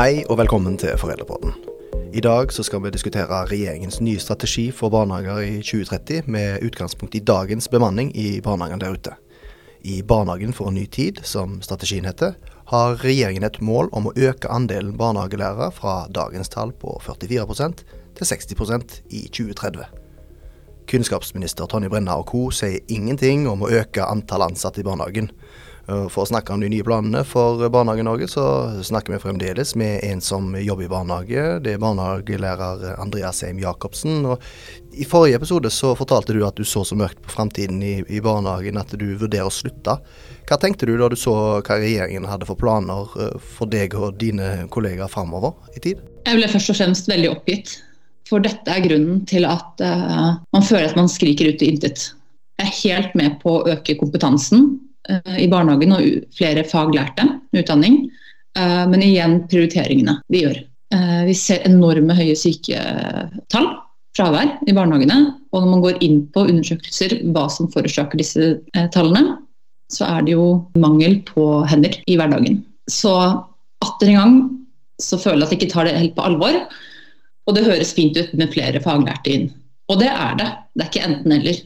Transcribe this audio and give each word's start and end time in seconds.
Hei 0.00 0.22
og 0.32 0.38
velkommen 0.40 0.78
til 0.80 0.94
Foreldrepodden. 0.96 1.50
I 2.16 2.22
dag 2.24 2.48
skal 2.56 2.80
vi 2.80 2.92
diskutere 2.94 3.42
regjeringens 3.50 3.98
nye 4.00 4.16
strategi 4.22 4.70
for 4.72 4.88
barnehager 4.88 5.42
i 5.44 5.58
2030, 5.60 6.22
med 6.24 6.64
utgangspunkt 6.64 7.18
i 7.18 7.20
dagens 7.20 7.68
bemanning 7.68 8.08
i 8.16 8.40
barnehagen 8.40 8.80
der 8.80 8.96
ute. 8.96 9.12
I 9.84 10.00
Barnehagen 10.00 10.56
for 10.56 10.70
en 10.70 10.78
ny 10.80 10.86
tid, 10.86 11.20
som 11.22 11.60
strategien 11.60 12.08
heter, 12.08 12.32
har 12.72 12.96
regjeringen 13.04 13.44
et 13.44 13.60
mål 13.60 13.92
om 13.92 14.08
å 14.08 14.14
øke 14.16 14.48
andelen 14.48 14.96
barnehagelærere 14.96 15.68
fra 15.70 16.06
dagens 16.08 16.48
tall 16.48 16.72
på 16.72 16.96
44% 17.04 17.84
til 18.16 18.30
60% 18.32 19.00
i 19.10 19.26
2030. 19.28 19.84
Kunnskapsminister 20.88 21.68
Tonje 21.68 21.92
Brenna 21.92 22.16
og 22.16 22.30
co. 22.32 22.48
sier 22.50 22.80
ingenting 22.88 23.44
om 23.52 23.68
å 23.68 23.68
øke 23.68 24.08
antall 24.08 24.48
ansatte 24.48 24.80
i 24.80 24.88
barnehagen. 24.88 25.28
For 25.90 26.22
å 26.22 26.28
snakke 26.28 26.54
om 26.54 26.60
de 26.62 26.68
nye 26.70 26.84
planene 26.86 27.24
for 27.26 27.58
Barnehage-Norge, 27.72 28.28
så 28.30 28.44
snakker 28.86 29.16
vi 29.16 29.22
fremdeles 29.22 29.72
med 29.78 30.04
en 30.06 30.20
som 30.22 30.52
jobber 30.54 30.86
i 30.86 30.90
barnehage. 30.90 31.46
Det 31.64 31.72
er 31.74 31.80
barnehagelærer 31.82 32.84
Andreas 33.02 33.42
Heim 33.42 33.58
Jacobsen. 33.58 34.22
Og 34.30 34.44
I 34.94 35.06
forrige 35.08 35.40
episode 35.40 35.72
så 35.74 35.92
fortalte 35.98 36.36
du 36.36 36.44
at 36.46 36.58
du 36.58 36.66
så 36.68 36.84
så 36.86 36.98
mørkt 36.98 37.22
på 37.24 37.32
framtiden 37.34 37.82
i, 37.82 37.96
i, 38.06 38.20
barnehagen 38.22 38.78
at 38.78 38.94
du 38.94 39.06
vurderer 39.18 39.48
å 39.48 39.54
slutte. 39.54 39.96
Hva 40.46 40.58
tenkte 40.62 40.86
du 40.86 40.94
da 41.00 41.08
du 41.10 41.16
så 41.18 41.34
hva 41.58 41.78
regjeringen 41.80 42.28
hadde 42.28 42.46
for 42.46 42.60
planer 42.60 43.10
eh, 43.18 43.48
for 43.58 43.70
deg 43.70 43.96
og 43.98 44.20
dine 44.20 44.68
kollegaer 44.70 45.10
framover 45.10 45.56
i 45.74 45.82
tid? 45.82 46.04
Jeg 46.28 46.38
ble 46.38 46.50
først 46.52 46.70
og 46.70 46.78
fremst 46.78 47.10
veldig 47.10 47.32
oppgitt. 47.32 47.74
For 48.30 48.42
dette 48.44 48.70
er 48.70 48.84
grunnen 48.84 49.24
til 49.26 49.42
at 49.48 49.82
uh, 49.82 50.38
man 50.54 50.62
føler 50.62 50.92
at 50.92 50.98
man 50.98 51.10
skriker 51.10 51.50
ut 51.50 51.64
i 51.64 51.72
intet. 51.72 52.12
Jeg 52.60 52.68
er 52.68 52.76
helt 52.84 53.18
med 53.18 53.40
på 53.42 53.56
å 53.56 53.64
øke 53.72 53.96
kompetansen 53.98 54.76
i 55.08 55.46
barnehagen 55.50 55.94
og 55.96 56.08
flere 56.36 56.64
faglærte 56.68 57.24
utdanning. 57.56 58.02
Uh, 58.58 58.84
men 58.90 59.04
igjen 59.06 59.38
prioriteringene 59.50 60.18
vi 60.32 60.44
gjør. 60.44 60.58
vi 61.22 61.34
ser 61.38 61.62
enorme 61.68 62.16
høye 62.18 62.34
syketall, 62.34 63.68
fravær, 64.18 64.56
i 64.66 64.74
barnehagene. 64.74 65.18
Og 65.54 65.62
når 65.62 65.68
man 65.70 65.84
går 65.84 66.00
inn 66.02 66.24
på 66.34 66.42
undersøkelser 66.50 67.14
hva 67.30 67.44
som 67.46 67.70
forårsaker 67.70 68.18
disse 68.18 68.48
tallene, 68.90 69.36
så 69.86 70.08
er 70.08 70.26
det 70.26 70.34
jo 70.34 70.46
mangel 70.82 71.20
på 71.28 71.46
hender 71.70 71.94
i 72.10 72.16
hverdagen. 72.18 72.58
Så 72.90 73.14
atter 73.86 74.10
en 74.10 74.18
gang 74.18 74.34
så 75.00 75.18
føler 75.18 75.44
jeg 75.44 75.46
at 75.46 75.52
jeg 75.54 75.60
ikke 75.60 75.72
tar 75.74 75.88
det 75.88 75.96
helt 75.98 76.16
på 76.16 76.26
alvor. 76.26 76.58
Og 77.48 77.56
det 77.56 77.66
høres 77.66 77.94
fint 77.96 78.18
ut 78.18 78.32
med 78.38 78.52
flere 78.52 78.82
faglærte 78.84 79.32
inn. 79.32 79.48
Og 79.90 79.98
det 80.02 80.10
er 80.12 80.36
det. 80.38 80.48
Det 80.76 80.84
er 80.84 80.90
ikke 80.90 81.06
enten-eller, 81.08 81.60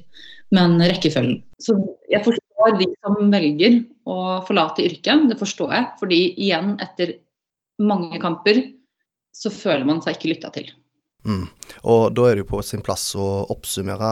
men 0.57 0.77
rekkefølgen. 0.81 1.41
Så 1.61 1.77
jeg 2.13 2.25
forstår 2.25 2.54
de 2.79 2.89
som 3.05 3.19
velger 3.33 3.83
å 4.09 4.17
forlate 4.47 4.87
yrket, 4.87 5.29
det 5.31 5.37
forstår 5.41 5.75
jeg. 5.77 5.91
Fordi 6.01 6.23
igjen, 6.47 6.75
etter 6.83 7.19
mange 7.83 8.21
kamper, 8.23 8.63
så 9.35 9.51
føler 9.53 9.87
man 9.89 10.01
seg 10.05 10.17
ikke 10.17 10.33
lytta 10.35 10.53
til. 10.55 10.73
Mm. 11.25 11.47
Og 11.89 12.03
da 12.13 12.27
er 12.29 12.37
det 12.37 12.43
jo 12.45 12.51
på 12.51 12.61
sin 12.65 12.83
plass 12.85 13.07
å 13.17 13.27
oppsummere 13.53 14.11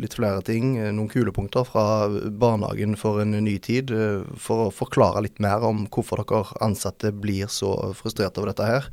litt 0.00 0.18
flere 0.18 0.42
ting, 0.44 0.74
noen 0.76 1.08
kulepunkter 1.08 1.64
fra 1.64 1.84
barnehagen 2.12 2.92
for 3.00 3.22
en 3.22 3.32
ny 3.32 3.56
tid, 3.64 3.92
for 4.36 4.66
å 4.66 4.74
forklare 4.74 5.24
litt 5.24 5.40
mer 5.40 5.64
om 5.64 5.86
hvorfor 5.88 6.20
dere 6.20 6.58
ansatte 6.64 7.12
blir 7.12 7.48
så 7.48 7.72
frustrert 7.96 8.36
over 8.36 8.52
dette 8.52 8.68
her. 8.68 8.90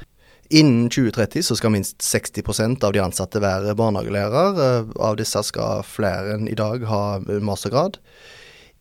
Innen 0.50 0.88
2030 0.90 1.46
så 1.46 1.60
skal 1.60 1.76
minst 1.76 2.00
60% 2.02 2.82
av 2.88 2.96
de 2.96 3.04
ansatte 3.04 3.42
være 3.44 3.76
barnehagelærer. 3.78 4.88
Av 4.98 5.20
disse 5.20 5.44
skal 5.46 5.84
flere 5.86 6.40
enn 6.40 6.48
i 6.50 6.58
dag 6.58 6.88
ha 6.90 7.20
mastergrad. 7.46 8.00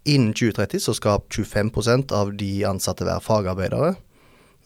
Innen 0.05 0.35
2030 0.35 0.81
så 0.81 0.95
skal 0.97 1.25
25% 1.33 2.13
av 2.15 2.31
de 2.39 2.53
ansatte 2.69 3.07
være 3.09 3.25
fagarbeidere. 3.25 3.97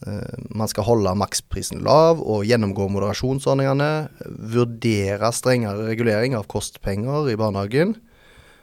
Eh, 0.07 0.39
man 0.51 0.71
skal 0.71 0.87
holde 0.87 1.15
maksprisen 1.19 1.83
lav 1.87 2.21
og 2.21 2.47
gjennomgå 2.47 2.89
moderasjonsordningene. 2.93 4.09
Vurdere 4.53 5.33
strengere 5.35 5.89
regulering 5.91 6.37
av 6.39 6.49
kostpenger 6.51 7.31
i 7.33 7.39
barnehagen. 7.39 7.97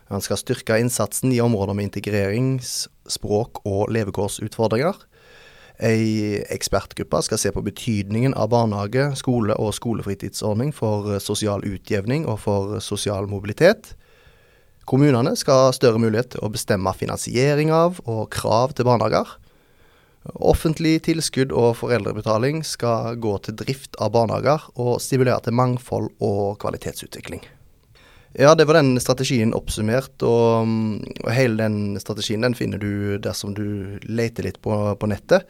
Man 0.10 0.24
skal 0.26 0.40
styrke 0.42 0.80
innsatsen 0.82 1.32
i 1.32 1.42
områder 1.42 1.78
med 1.78 1.92
integrerings-, 1.92 2.88
språk- 3.10 3.62
og 3.66 3.92
levekårsutfordringer. 3.94 4.98
Ei 5.80 6.42
ekspertgruppe 6.52 7.22
skal 7.24 7.40
se 7.40 7.52
på 7.56 7.64
betydningen 7.64 8.34
av 8.36 8.50
barnehage, 8.52 9.06
skole 9.16 9.56
og 9.56 9.72
skolefritidsordning 9.78 10.74
for 10.76 11.22
sosial 11.24 11.64
utjevning 11.64 12.26
og 12.28 12.42
for 12.44 12.80
sosial 12.84 13.30
mobilitet. 13.32 13.94
Kommunene 14.90 15.36
skal 15.38 15.68
ha 15.68 15.74
større 15.76 16.02
mulighet 16.02 16.32
til 16.34 16.42
å 16.42 16.50
bestemme 16.50 16.96
finansiering 16.98 17.70
av 17.70 18.00
og 18.10 18.24
krav 18.34 18.74
til 18.74 18.88
barnehager. 18.90 19.36
Offentlig 20.42 20.96
tilskudd 21.06 21.54
og 21.54 21.76
foreldrebetaling 21.80 22.64
skal 22.66 23.20
gå 23.22 23.36
til 23.46 23.60
drift 23.62 24.00
av 24.02 24.16
barnehager 24.18 24.66
og 24.82 24.98
stimulere 25.04 25.46
til 25.46 25.56
mangfold 25.60 26.10
og 26.26 26.58
kvalitetsutvikling. 26.64 27.46
Ja, 28.38 28.56
det 28.58 28.66
var 28.70 28.78
den 28.78 28.98
strategien 29.02 29.56
oppsummert, 29.58 30.14
og, 30.22 30.70
og, 31.24 31.30
hele 31.34 31.64
den 31.64 31.98
strategien 32.02 32.46
den 32.46 32.58
finner 32.58 32.82
du 32.82 33.18
dersom 33.22 33.56
du 33.58 33.98
leter 34.06 34.46
litt 34.46 34.60
på, 34.62 34.74
på 34.98 35.10
nettet. 35.10 35.50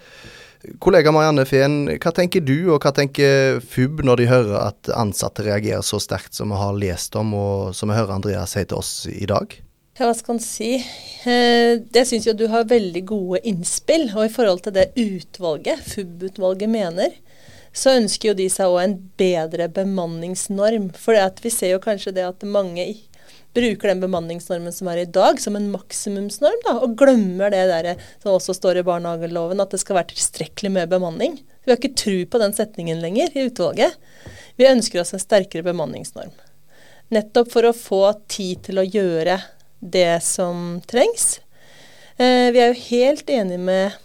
Kollega 0.84 1.12
Marianne 1.16 1.46
Fehn, 1.48 1.86
hva 2.04 2.12
tenker 2.12 2.44
du 2.44 2.74
og 2.74 2.84
hva 2.84 2.92
tenker 2.96 3.62
FUB 3.64 4.02
når 4.04 4.20
de 4.20 4.26
hører 4.28 4.58
at 4.60 4.90
ansatte 4.92 5.46
reagerer 5.46 5.86
så 5.88 6.02
sterkt 6.04 6.36
som 6.36 6.52
vi 6.52 6.60
har 6.60 6.76
lest 6.76 7.16
om, 7.16 7.32
og 7.32 7.76
som 7.78 7.88
vi 7.88 7.96
hører 7.96 8.18
Andreas 8.18 8.58
si 8.58 8.66
til 8.68 8.82
oss 8.82 8.92
i 9.08 9.28
dag? 9.30 9.56
Hva 10.00 10.12
skal 10.16 10.38
en 10.38 10.44
si. 10.44 10.72
Det 11.24 12.02
jeg 12.02 12.08
syns 12.08 12.28
jo 12.28 12.36
du 12.36 12.46
har 12.52 12.68
veldig 12.68 13.02
gode 13.08 13.42
innspill. 13.48 14.06
Og 14.16 14.30
i 14.30 14.32
forhold 14.32 14.62
til 14.64 14.76
det 14.76 14.92
utvalget, 14.96 15.82
FUB-utvalget 15.94 16.72
mener, 16.72 17.16
så 17.76 17.98
ønsker 18.00 18.32
jo 18.32 18.38
de 18.40 18.48
seg 18.52 18.72
òg 18.72 18.80
en 18.84 18.98
bedre 19.20 19.68
bemanningsnorm. 19.76 20.92
For 20.96 21.20
vi 21.44 21.52
ser 21.52 21.76
jo 21.76 21.84
kanskje 21.84 22.16
det 22.16 22.28
at 22.28 22.48
mange 22.48 22.88
bruker 23.58 23.92
den 23.92 24.02
bemanningsnormen 24.04 24.74
som 24.74 24.90
er 24.92 25.04
i 25.04 25.10
dag, 25.10 25.40
som 25.42 25.56
en 25.58 25.70
maksimumsnorm, 25.74 26.60
da, 26.66 26.76
og 26.86 26.98
glemmer 27.00 27.54
det 27.54 27.64
der 27.72 27.90
som 28.22 28.36
også 28.36 28.56
står 28.58 28.82
i 28.82 28.86
barnehageloven, 28.88 29.62
at 29.64 29.74
det 29.74 29.82
skal 29.82 30.00
være 30.00 30.12
tilstrekkelig 30.14 30.72
med 30.76 30.92
bemanning. 30.92 31.40
Vi 31.66 31.72
har 31.74 31.80
ikke 31.80 31.98
tro 31.98 32.18
på 32.30 32.42
den 32.42 32.54
setningen 32.58 33.02
lenger 33.04 33.34
i 33.34 33.48
utvalget. 33.50 33.98
Vi 34.60 34.70
ønsker 34.70 35.02
oss 35.02 35.16
en 35.16 35.24
sterkere 35.24 35.66
bemanningsnorm. 35.66 36.34
Nettopp 37.10 37.50
for 37.54 37.66
å 37.66 37.76
få 37.76 38.04
tid 38.30 38.62
til 38.68 38.82
å 38.82 38.86
gjøre 38.86 39.40
det 39.80 40.20
som 40.26 40.78
trengs. 40.90 41.40
Eh, 42.20 42.52
vi 42.54 42.62
er 42.62 42.74
jo 42.74 42.86
helt 42.90 43.32
enige 43.34 43.64
med 43.64 43.98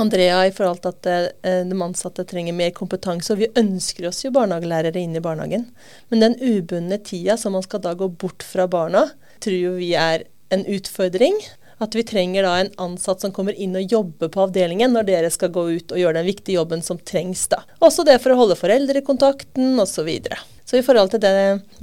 Andrea 0.00 0.46
i 0.46 0.52
forhold 0.54 0.80
til 0.82 0.92
at 0.92 1.08
eh, 1.44 1.62
de 1.68 1.78
ansatte 1.84 2.24
trenger 2.28 2.56
mer 2.56 2.72
kompetanse. 2.76 3.34
Og 3.34 3.42
vi 3.42 3.50
ønsker 3.60 4.08
oss 4.08 4.22
jo 4.24 4.32
barnehagelærere 4.34 5.00
inn 5.00 5.16
i 5.18 5.24
barnehagen. 5.24 5.66
Men 6.08 6.24
den 6.24 6.38
ubundne 6.40 6.98
tida 7.04 7.36
som 7.40 7.56
man 7.56 7.64
skal 7.66 7.82
da 7.84 7.92
gå 7.98 8.08
bort 8.08 8.44
fra 8.46 8.68
barna, 8.70 9.08
tror 9.44 9.58
jo 9.58 9.74
vi 9.76 9.92
er 9.98 10.24
en 10.54 10.64
utfordring. 10.68 11.36
At 11.82 11.96
vi 11.98 12.04
trenger 12.06 12.46
da 12.46 12.54
en 12.60 12.72
ansatt 12.80 13.24
som 13.24 13.34
kommer 13.34 13.56
inn 13.58 13.74
og 13.76 13.90
jobber 13.90 14.30
på 14.30 14.44
avdelingen 14.44 14.94
når 14.94 15.08
dere 15.08 15.30
skal 15.34 15.50
gå 15.52 15.66
ut 15.74 15.92
og 15.92 15.98
gjøre 15.98 16.20
den 16.20 16.28
viktige 16.30 16.60
jobben 16.60 16.84
som 16.84 17.00
trengs 17.02 17.44
da. 17.50 17.62
Også 17.82 18.06
det 18.06 18.20
for 18.22 18.32
å 18.32 18.38
holde 18.38 18.58
foreldrekontakten 18.60 19.74
osv. 19.82 19.92
Så, 19.92 20.06
videre. 20.06 20.38
så 20.64 20.78
i 20.78 20.84
forhold 20.86 21.12
til 21.12 21.20
det 21.22 21.34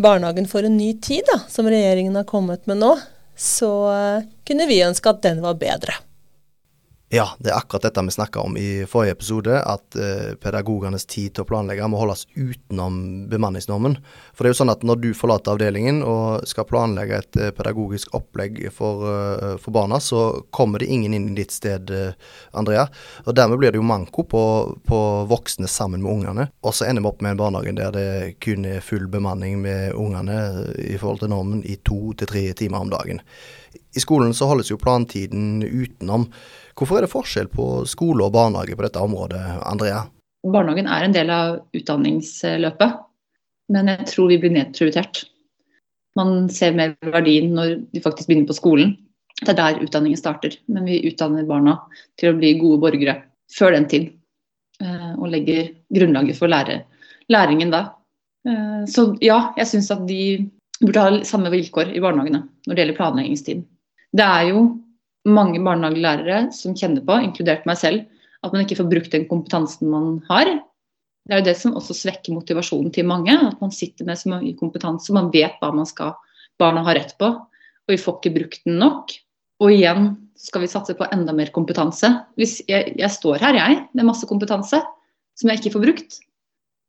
barnehagen 0.01 0.47
får 0.49 0.69
en 0.69 0.79
ny 0.79 0.93
tid 1.03 1.27
da, 1.29 1.41
som 1.51 1.67
regjeringen 1.69 2.15
har 2.15 2.27
kommet 2.27 2.65
med 2.67 2.79
nå, 2.81 2.95
så 3.39 3.71
uh, 3.91 4.27
kunne 4.47 4.67
vi 4.67 4.81
ønske 4.83 5.11
at 5.11 5.21
den 5.23 5.43
var 5.43 5.59
bedre. 5.59 5.99
Ja, 7.11 7.23
det 7.39 7.49
er 7.49 7.57
akkurat 7.57 7.87
dette 7.87 8.01
vi 8.05 8.11
snakka 8.13 8.41
om 8.45 8.57
i 8.57 8.85
forrige 8.85 9.15
episode, 9.15 9.55
at 9.65 9.95
eh, 9.97 10.35
pedagogenes 10.37 11.07
tid 11.09 11.33
til 11.33 11.41
å 11.41 11.47
planlegge 11.49 11.87
må 11.89 11.97
holdes 11.97 12.27
utenom 12.35 12.99
bemanningsnormen. 13.31 13.95
For 14.29 14.45
det 14.45 14.51
er 14.51 14.53
jo 14.53 14.57
sånn 14.59 14.71
at 14.75 14.85
når 14.85 14.99
du 15.01 15.07
forlater 15.17 15.57
avdelingen 15.57 16.03
og 16.05 16.45
skal 16.45 16.67
planlegge 16.69 17.17
et 17.17 17.39
eh, 17.41 17.49
pedagogisk 17.57 18.13
opplegg 18.13 18.61
for, 18.75 19.07
eh, 19.09 19.55
for, 19.57 19.73
barna, 19.73 19.97
så 19.97 20.43
kommer 20.53 20.83
det 20.83 20.91
ingen 20.93 21.15
inn 21.17 21.31
i 21.31 21.39
ditt 21.39 21.55
sted, 21.55 21.89
eh, 21.89 22.13
Andrea. 22.53 22.85
Og 23.25 23.33
dermed 23.33 23.57
blir 23.57 23.73
det 23.73 23.81
jo 23.81 23.89
manko 23.89 24.27
på, 24.29 24.43
på 24.85 25.01
voksne 25.33 25.65
sammen 25.65 26.05
med 26.05 26.13
ungene. 26.13 26.47
Og 26.61 26.77
så 26.77 26.85
ender 26.91 27.07
vi 27.07 27.09
opp 27.09 27.25
med 27.25 27.33
en 27.33 27.41
barnehage 27.41 27.73
der 27.81 27.97
det 27.97 28.07
kun 28.45 28.69
er 28.69 28.85
full 28.85 29.09
bemanning 29.09 29.57
med 29.65 29.97
ungene 29.97 30.37
i 30.77 30.93
forhold 31.01 31.25
til 31.25 31.33
normen 31.33 31.65
i 31.65 31.81
to 31.81 32.13
til 32.21 32.29
tre 32.29 32.45
timer 32.53 32.85
om 32.85 32.93
dagen. 32.93 33.25
I 33.97 34.01
skolen 34.01 34.37
så 34.37 34.45
holdes 34.45 34.69
jo 34.69 34.77
plantiden 34.77 35.63
utenom. 35.65 36.29
Hvorfor 36.79 36.95
er 36.95 37.03
det 37.03 37.11
forskjell 37.11 37.49
på 37.51 37.65
skole 37.91 38.23
og 38.23 38.31
barnehage 38.31 38.77
på 38.77 38.85
dette 38.85 39.01
området, 39.03 39.41
Andrea? 39.67 40.05
Barnehagen 40.47 40.87
er 40.87 41.03
en 41.03 41.15
del 41.15 41.31
av 41.33 41.57
utdanningsløpet, 41.75 42.93
men 43.75 43.91
jeg 43.91 44.07
tror 44.13 44.29
vi 44.31 44.37
blir 44.39 44.53
nedprioritert. 44.55 45.25
Man 46.15 46.47
ser 46.53 46.77
mer 46.77 46.95
verdien 47.03 47.51
når 47.57 47.75
de 47.91 48.03
faktisk 48.03 48.31
begynner 48.31 48.47
på 48.47 48.55
skolen. 48.55 48.95
Det 49.41 49.51
er 49.51 49.59
der 49.59 49.83
utdanningen 49.83 50.19
starter, 50.19 50.55
men 50.71 50.87
vi 50.87 51.01
utdanner 51.11 51.47
barna 51.47 51.75
til 52.19 52.31
å 52.31 52.39
bli 52.39 52.55
gode 52.61 52.79
borgere 52.85 53.17
før 53.51 53.75
den 53.75 53.87
tid. 53.91 54.09
Eh, 54.79 55.11
og 55.19 55.27
legger 55.33 55.73
grunnlaget 55.91 56.39
for 56.39 56.51
lære, 56.51 56.85
læringen 57.31 57.75
da. 57.75 57.89
Eh, 58.47 58.83
så 58.87 59.09
ja, 59.23 59.49
jeg 59.59 59.67
syns 59.73 59.91
at 59.91 60.07
de 60.07 60.47
burde 60.79 61.03
ha 61.03 61.23
samme 61.27 61.51
vilkår 61.51 61.91
i 61.91 62.03
barnehagene 62.03 62.45
når 62.47 62.71
det 62.71 62.85
gjelder 62.85 62.99
planleggingstid. 63.01 63.65
Det 64.15 64.25
er 64.25 64.53
jo 64.53 64.61
mange 65.31 65.61
barnehagelærere 65.63 66.49
som 66.55 66.75
kjenner 66.77 67.03
på, 67.05 67.19
inkludert 67.25 67.67
meg 67.69 67.79
selv, 67.81 68.07
At 68.39 68.53
man 68.55 68.63
ikke 68.63 68.77
får 68.79 68.87
brukt 68.87 69.11
den 69.11 69.25
kompetansen 69.27 69.89
man 69.91 70.21
har. 70.29 70.47
Det 71.27 71.35
er 71.35 71.41
jo 71.41 71.47
det 71.49 71.57
som 71.59 71.73
også 71.75 71.91
svekker 71.91 72.31
motivasjonen 72.31 72.93
til 72.95 73.03
mange. 73.03 73.33
At 73.35 73.59
man 73.59 73.73
sitter 73.75 74.07
med 74.07 74.15
så 74.15 74.31
mye 74.31 74.55
kompetanse, 74.55 75.11
man 75.11 75.27
vet 75.33 75.57
hva 75.59 75.73
man 75.75 75.89
skal, 75.89 76.13
barna 76.59 76.85
har 76.87 76.95
rett 76.95 77.11
på, 77.19 77.27
og 77.35 77.91
vi 77.91 77.99
får 77.99 78.15
ikke 78.19 78.35
brukt 78.37 78.63
den 78.63 78.79
nok. 78.79 79.11
Og 79.59 79.73
igjen 79.75 80.13
skal 80.39 80.63
vi 80.63 80.71
satse 80.71 80.95
på 80.95 81.07
enda 81.11 81.35
mer 81.35 81.51
kompetanse. 81.51 82.13
Hvis 82.39 82.61
jeg, 82.71 82.93
jeg 82.95 83.11
står 83.11 83.43
her, 83.43 83.59
jeg, 83.59 83.81
med 83.91 84.07
masse 84.07 84.27
kompetanse 84.29 84.79
som 85.39 85.51
jeg 85.51 85.59
ikke 85.59 85.75
får 85.75 85.83
brukt. 85.83 86.19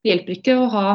Det 0.01 0.13
hjelper 0.13 0.37
ikke 0.37 0.57
å 0.59 0.69
ha, 0.71 0.87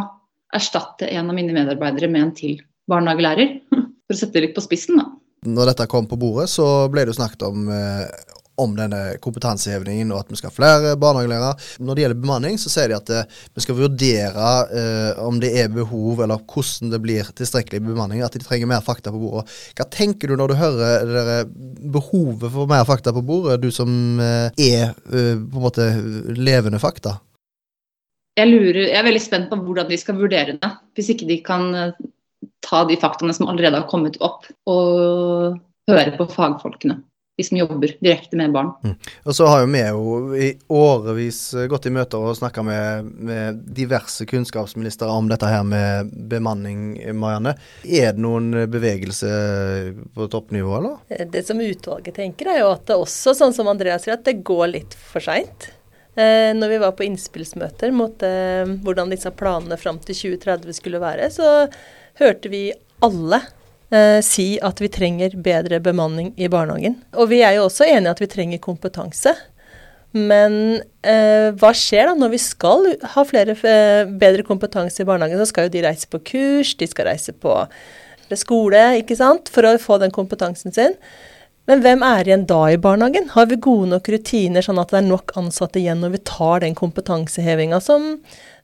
erstatte 0.56 1.10
en 1.12 1.30
av 1.32 1.36
mine 1.36 1.56
medarbeidere 1.56 2.08
med 2.12 2.30
en 2.30 2.34
til 2.38 2.64
barnehagelærer, 2.92 3.58
for 4.08 4.16
å 4.16 4.20
sette 4.20 4.38
det 4.38 4.48
litt 4.48 4.56
på 4.56 4.64
spissen. 4.64 5.02
da. 5.02 5.10
Når 5.46 5.72
dette 5.72 5.90
kom 5.92 6.08
på 6.10 6.20
bordet, 6.20 6.50
så 6.52 6.88
ble 6.92 7.06
det 7.06 7.14
jo 7.14 7.20
snakket 7.20 7.46
om, 7.48 7.68
eh, 7.70 8.06
om 8.62 8.72
denne 8.78 9.18
kompetansehevingen 9.24 10.14
og 10.14 10.22
at 10.24 10.32
vi 10.32 10.40
skal 10.40 10.52
ha 10.52 10.56
flere 10.56 10.94
barnehagelærere. 11.00 11.52
Når 11.84 11.96
det 11.96 12.06
gjelder 12.06 12.22
bemanning, 12.22 12.58
så 12.62 12.72
sier 12.72 12.92
de 12.92 12.98
at 12.98 13.12
eh, 13.12 13.28
vi 13.56 13.66
skal 13.66 13.78
vurdere 13.80 14.50
eh, 14.80 15.22
om 15.26 15.42
det 15.44 15.52
er 15.60 15.74
behov, 15.74 16.24
eller 16.24 16.42
hvordan 16.50 16.94
det 16.94 17.02
blir 17.04 17.30
tilstrekkelig 17.36 17.84
bemanning. 17.86 18.24
At 18.26 18.38
de 18.38 18.44
trenger 18.44 18.72
mer 18.72 18.86
fakta 18.86 19.14
på 19.14 19.22
bordet. 19.22 19.52
Hva 19.78 19.88
tenker 19.92 20.32
du 20.32 20.40
når 20.40 20.54
du 20.54 20.58
hører 20.62 21.14
det 21.30 21.40
behovet 21.94 22.50
for 22.50 22.72
mer 22.72 22.88
fakta 22.88 23.14
på 23.16 23.26
bordet, 23.26 23.62
du 23.64 23.70
som 23.76 24.20
eh, 24.24 24.50
er 24.56 24.92
eh, 24.92 25.36
på 25.36 25.62
en 25.62 25.68
måte 25.68 25.92
levende 26.36 26.82
fakta? 26.82 27.20
Jeg, 28.36 28.50
lurer, 28.52 28.90
jeg 28.90 29.00
er 29.00 29.08
veldig 29.08 29.24
spent 29.24 29.48
på 29.52 29.60
hvordan 29.64 29.88
de 29.88 29.98
skal 30.00 30.18
vurdere 30.20 30.58
det. 30.60 30.72
Hvis 30.96 31.14
ikke 31.14 31.28
de 31.30 31.40
kan 31.44 31.70
eh, 31.72 32.06
ta 32.66 32.84
de 32.90 32.98
faktaene 33.00 33.36
som 33.36 33.50
allerede 33.52 33.82
har 33.82 33.90
kommet 33.90 34.18
opp, 34.26 34.48
og 34.70 35.60
høre 35.92 36.16
på 36.18 36.30
fagfolkene. 36.32 37.02
De 37.36 37.44
som 37.44 37.58
jobber 37.60 37.92
direkte 38.00 38.38
med 38.40 38.54
barn. 38.56 38.70
Og 39.28 39.36
så 39.36 39.48
har 39.52 39.66
jo 39.66 39.68
vi 39.68 39.82
jo 39.84 40.12
i 40.40 40.46
årevis 40.72 41.40
gått 41.68 41.90
i 41.90 41.92
møter 41.92 42.24
og 42.24 42.38
snakka 42.40 42.64
med, 42.64 43.10
med 43.28 43.58
diverse 43.76 44.24
kunnskapsministre 44.30 45.10
om 45.12 45.28
dette 45.28 45.50
her 45.52 45.66
med 45.68 46.14
bemanning, 46.32 46.94
Marianne. 47.12 47.58
Er 47.84 48.16
det 48.16 48.24
noen 48.24 48.54
bevegelse 48.72 49.34
på 50.16 50.30
toppnivå, 50.32 50.78
eller? 50.80 51.26
Det 51.28 51.44
som 51.44 51.60
utvalget 51.60 52.16
tenker, 52.22 52.54
er 52.54 52.64
jo 52.64 52.72
at 52.72 52.88
det 52.88 53.02
også, 53.04 53.36
sånn 53.36 53.56
som 53.58 53.68
Andreas 53.68 54.08
sier, 54.08 54.16
at 54.16 54.24
det 54.24 54.40
går 54.48 54.72
litt 54.72 54.96
for 54.96 55.28
seint. 55.28 55.74
Eh, 56.16 56.56
når 56.56 56.72
vi 56.72 56.80
var 56.80 56.96
på 56.96 57.04
innspillsmøter 57.04 57.92
mot 57.92 58.24
eh, 58.24 58.64
hvordan 58.86 59.12
disse 59.12 59.28
planene 59.36 59.76
fram 59.76 60.00
til 60.00 60.16
2030 60.16 60.80
skulle 60.80 61.04
være, 61.04 61.28
så 61.36 61.66
hørte 62.20 62.52
vi 62.52 62.68
alle 63.06 63.42
eh, 63.94 64.22
si 64.26 64.56
at 64.64 64.80
vi 64.82 64.92
trenger 64.92 65.36
bedre 65.44 65.82
bemanning 65.84 66.34
i 66.38 66.50
barnehagen. 66.52 67.00
Og 67.20 67.30
vi 67.34 67.42
er 67.46 67.58
jo 67.58 67.68
også 67.68 67.88
enige 67.90 68.16
at 68.16 68.24
vi 68.24 68.32
trenger 68.32 68.64
kompetanse. 68.64 69.36
Men 70.16 70.80
eh, 71.04 71.52
hva 71.60 71.74
skjer 71.76 72.08
da 72.08 72.16
når 72.16 72.32
vi 72.38 72.40
skal 72.40 72.88
ha 73.16 73.28
flere, 73.28 73.58
eh, 73.68 74.08
bedre 74.08 74.48
kompetanse 74.48 75.04
i 75.04 75.08
barnehagen? 75.08 75.42
Så 75.42 75.52
skal 75.52 75.68
jo 75.68 75.76
de 75.76 75.84
reise 75.86 76.08
på 76.12 76.22
kurs, 76.32 76.76
de 76.80 76.88
skal 76.88 77.10
reise 77.12 77.36
på 77.36 77.56
skole, 78.34 78.80
ikke 79.02 79.18
sant, 79.20 79.52
for 79.54 79.68
å 79.68 79.76
få 79.78 80.00
den 80.02 80.14
kompetansen 80.16 80.74
sin. 80.74 80.96
Men 81.70 81.82
hvem 81.82 82.04
er 82.06 82.28
igjen 82.28 82.46
da 82.50 82.62
i 82.70 82.80
barnehagen? 82.82 83.32
Har 83.34 83.50
vi 83.50 83.58
gode 83.62 83.90
nok 83.92 84.08
rutiner 84.14 84.66
sånn 84.66 84.80
at 84.82 84.92
det 84.94 85.02
er 85.02 85.08
nok 85.08 85.34
ansatte 85.40 85.82
igjen 85.82 86.04
når 86.04 86.16
vi 86.16 86.26
tar 86.30 86.62
den 86.62 86.78
kompetansehevinga 86.78 87.80
som 87.82 88.12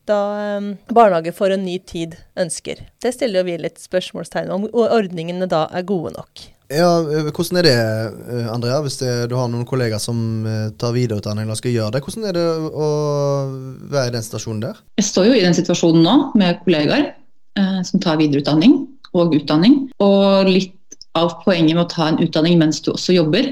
da 0.10 0.22
um, 0.58 0.72
barnehage 0.94 1.34
for 1.36 1.54
en 1.54 1.66
ny 1.66 1.78
tid 1.88 2.18
ønsker? 2.40 2.82
Det 3.04 3.14
stiller 3.16 3.42
jo 3.42 3.50
vi 3.52 3.60
litt 3.62 3.82
spørsmålstegn 3.82 4.52
om, 4.54 4.66
og 4.72 4.88
ordningene 4.88 5.50
da 5.52 5.68
er 5.76 5.88
gode 5.88 6.16
nok. 6.18 6.48
Ja, 6.72 6.88
Hvordan 7.04 7.60
er 7.60 7.66
det, 7.68 7.78
Andrea, 8.48 8.80
hvis 8.84 8.96
det, 9.02 9.10
du 9.28 9.36
har 9.36 9.50
noen 9.52 9.68
kollegaer 9.68 10.00
som 10.00 10.46
tar 10.80 10.94
videreutdanning 10.96 11.44
eller 11.44 11.60
skal 11.60 11.74
gjøre 11.76 11.98
det? 11.98 12.04
Hvordan 12.06 12.30
er 12.30 12.38
det 12.38 12.46
å 12.72 12.88
være 13.92 14.12
i 14.12 14.14
den 14.16 14.24
situasjonen 14.24 14.62
der? 14.64 14.80
Jeg 15.02 15.10
står 15.10 15.28
jo 15.28 15.34
i 15.36 15.44
den 15.44 15.58
situasjonen 15.58 16.06
nå 16.06 16.16
med 16.40 16.62
kollegaer 16.64 17.10
eh, 17.60 17.82
som 17.88 18.04
tar 18.04 18.22
videreutdanning 18.22 18.78
og 19.12 19.36
utdanning. 19.36 19.82
Og 20.04 20.48
litt 20.48 20.78
av 21.20 21.42
poenget 21.44 21.76
med 21.76 21.84
å 21.84 21.92
ta 21.92 22.08
en 22.08 22.22
utdanning 22.24 22.60
mens 22.62 22.80
du 22.84 22.94
også 22.94 23.18
jobber, 23.18 23.52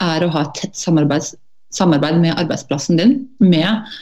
er 0.00 0.24
å 0.24 0.30
ha 0.32 0.44
et 0.46 0.54
tett 0.60 0.78
samarbeid, 0.78 1.26
samarbeid 1.74 2.20
med 2.22 2.38
arbeidsplassen 2.38 3.00
din. 3.00 3.16
Med 3.42 3.66
eh, 3.66 3.98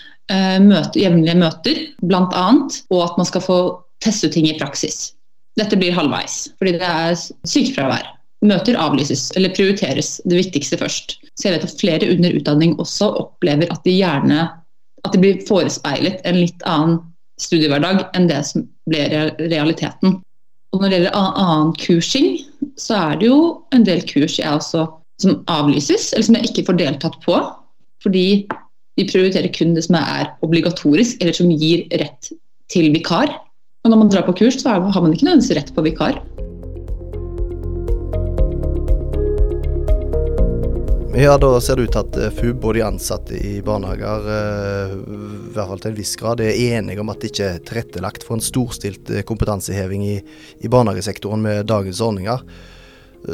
møte, 0.63 1.01
jevnlige 1.01 1.39
møter, 1.41 1.81
bl.a. 2.05 2.47
Og 2.93 3.01
at 3.05 3.19
man 3.21 3.29
skal 3.29 3.45
få 3.45 3.59
teste 4.05 4.31
ting 4.35 4.49
i 4.49 4.57
praksis. 4.59 5.13
Dette 5.59 5.79
blir 5.79 5.97
halvveis, 5.97 6.47
fordi 6.61 6.77
det 6.79 6.87
er 6.87 7.17
sykefravær. 7.49 8.07
Møter 8.47 8.79
avlyses 8.79 9.33
eller 9.35 9.51
prioriteres, 9.57 10.21
det 10.29 10.39
viktigste 10.39 10.79
først. 10.79 11.17
Så 11.35 11.49
jeg 11.49 11.57
vet 11.57 11.67
at 11.67 11.81
flere 11.81 12.11
under 12.13 12.37
utdanning 12.39 12.77
også 12.79 13.11
opplever 13.25 13.71
at 13.73 13.83
de 13.87 13.97
gjerne 13.99 14.45
at 15.07 15.15
de 15.15 15.21
blir 15.23 15.43
forespeilet 15.49 16.23
en 16.27 16.39
litt 16.39 16.63
annen 16.69 17.01
studiehverdag 17.43 18.05
enn 18.19 18.29
det 18.31 18.41
som 18.47 18.67
ble 18.91 19.05
realiteten. 19.39 20.19
Og 20.75 20.83
når 20.83 20.91
det 20.91 20.99
gjelder 20.99 21.19
annen 21.19 21.75
kursing, 21.81 22.31
så 22.79 22.97
er 22.99 23.21
det 23.21 23.31
jo 23.31 23.41
en 23.75 23.87
del 23.87 24.03
kurs 24.07 24.39
jeg 24.39 24.51
også, 24.51 24.85
som 25.23 25.41
avlyses, 25.51 26.13
eller 26.13 26.27
som 26.27 26.39
jeg 26.39 26.51
ikke 26.51 26.67
får 26.69 26.81
deltatt 26.81 27.19
på. 27.25 27.39
Fordi 28.05 28.27
de 28.99 29.07
prioriterer 29.07 29.53
kun 29.55 29.77
det 29.77 29.85
som 29.87 29.99
er 30.01 30.33
obligatorisk, 30.43 31.21
eller 31.23 31.37
som 31.37 31.53
gir 31.55 31.87
rett 32.01 32.33
til 32.73 32.91
vikar. 32.95 33.31
Og 33.87 33.93
når 33.93 34.01
man 34.01 34.11
drar 34.11 34.27
på 34.27 34.35
kurs, 34.41 34.59
så 34.59 34.75
har 34.75 34.83
man 34.83 35.15
ikke 35.15 35.29
nødvendigvis 35.29 35.55
rett 35.61 35.75
på 35.77 35.87
vikar. 35.87 36.19
Ja, 41.19 41.35
da 41.41 41.49
ser 41.59 41.79
det 41.79 41.89
ut 41.89 41.95
til 41.97 42.03
at 42.05 42.35
FUB 42.37 42.67
og 42.69 42.77
de 42.77 42.83
ansatte 42.87 43.39
i 43.39 43.57
barnehager, 43.67 44.27
i 44.29 45.55
hvert 45.55 45.71
fall 45.71 45.81
til 45.83 45.91
en 45.91 45.97
viss 45.99 46.15
grad, 46.19 46.43
er 46.43 46.59
enige 46.79 47.03
om 47.03 47.11
at 47.11 47.23
det 47.23 47.33
ikke 47.33 47.49
er 47.55 47.63
tilrettelagt 47.67 48.27
for 48.27 48.37
en 48.37 48.45
storstilt 48.45 49.11
kompetanseheving 49.27 50.05
i, 50.07 50.19
i 50.63 50.71
barnehagesektoren 50.71 51.43
med 51.43 51.67
dagens 51.71 52.03
ordninger. 52.05 52.45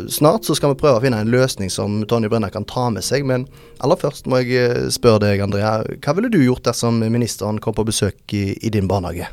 Snart 0.08 0.46
så 0.46 0.56
skal 0.56 0.72
vi 0.72 0.80
prøve 0.80 0.98
å 0.98 1.02
finne 1.04 1.20
en 1.20 1.30
løsning 1.30 1.70
som 1.70 2.00
Tonje 2.08 2.30
Brenna 2.32 2.48
kan 2.50 2.64
ta 2.68 2.88
med 2.90 3.04
seg, 3.04 3.26
men 3.28 3.44
aller 3.84 3.98
først 4.00 4.26
må 4.30 4.40
jeg 4.40 4.90
spørre 4.94 5.20
deg, 5.26 5.42
Andrea. 5.44 5.82
Hva 6.02 6.14
ville 6.16 6.32
du 6.32 6.40
gjort 6.40 6.64
dersom 6.66 7.02
ministeren 7.04 7.60
kom 7.62 7.76
på 7.76 7.86
besøk 7.86 8.34
i, 8.34 8.56
i 8.64 8.72
din 8.72 8.88
barnehage? 8.90 9.28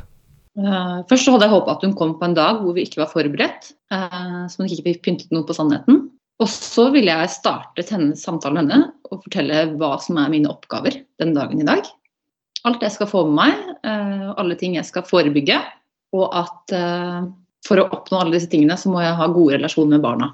Uh, 0.52 1.00
først 1.08 1.24
så 1.24 1.32
hadde 1.32 1.48
jeg 1.48 1.54
håpet 1.54 1.72
at 1.72 1.84
hun 1.86 1.94
kom 1.96 2.12
på 2.20 2.28
en 2.28 2.36
dag 2.36 2.60
hvor 2.60 2.76
vi 2.76 2.84
ikke 2.84 3.00
var 3.00 3.12
forberedt, 3.14 3.70
uh, 3.94 4.44
så 4.52 4.60
hun 4.60 4.68
ikke 4.68 4.90
fikk 4.90 5.02
pyntet 5.06 5.32
noe 5.32 5.48
på 5.48 5.56
sannheten. 5.56 6.04
Og 6.42 6.50
så 6.50 6.88
ville 6.92 7.12
jeg 7.12 7.32
startet 7.32 7.92
henne, 7.94 8.16
samtalen 8.18 8.60
med 8.60 8.74
henne 8.74 8.90
og 9.08 9.22
fortelle 9.24 9.64
hva 9.80 9.94
som 10.02 10.18
er 10.20 10.32
mine 10.32 10.50
oppgaver 10.52 11.00
den 11.22 11.32
dagen 11.36 11.62
i 11.62 11.68
dag. 11.68 11.88
Alt 12.68 12.84
jeg 12.84 12.94
skal 12.94 13.08
få 13.10 13.24
med 13.30 13.38
meg, 13.40 13.70
uh, 13.88 14.34
alle 14.36 14.58
ting 14.60 14.76
jeg 14.76 14.88
skal 14.88 15.06
forebygge. 15.08 15.62
Og 16.12 16.26
at 16.36 16.72
for 17.66 17.80
å 17.80 17.88
oppnå 17.94 18.20
alle 18.20 18.36
disse 18.36 18.50
tingene, 18.50 18.76
så 18.78 18.90
må 18.92 19.02
jeg 19.04 19.16
ha 19.18 19.28
gode 19.30 19.58
relasjoner 19.58 19.96
med 19.96 20.04
barna. 20.04 20.32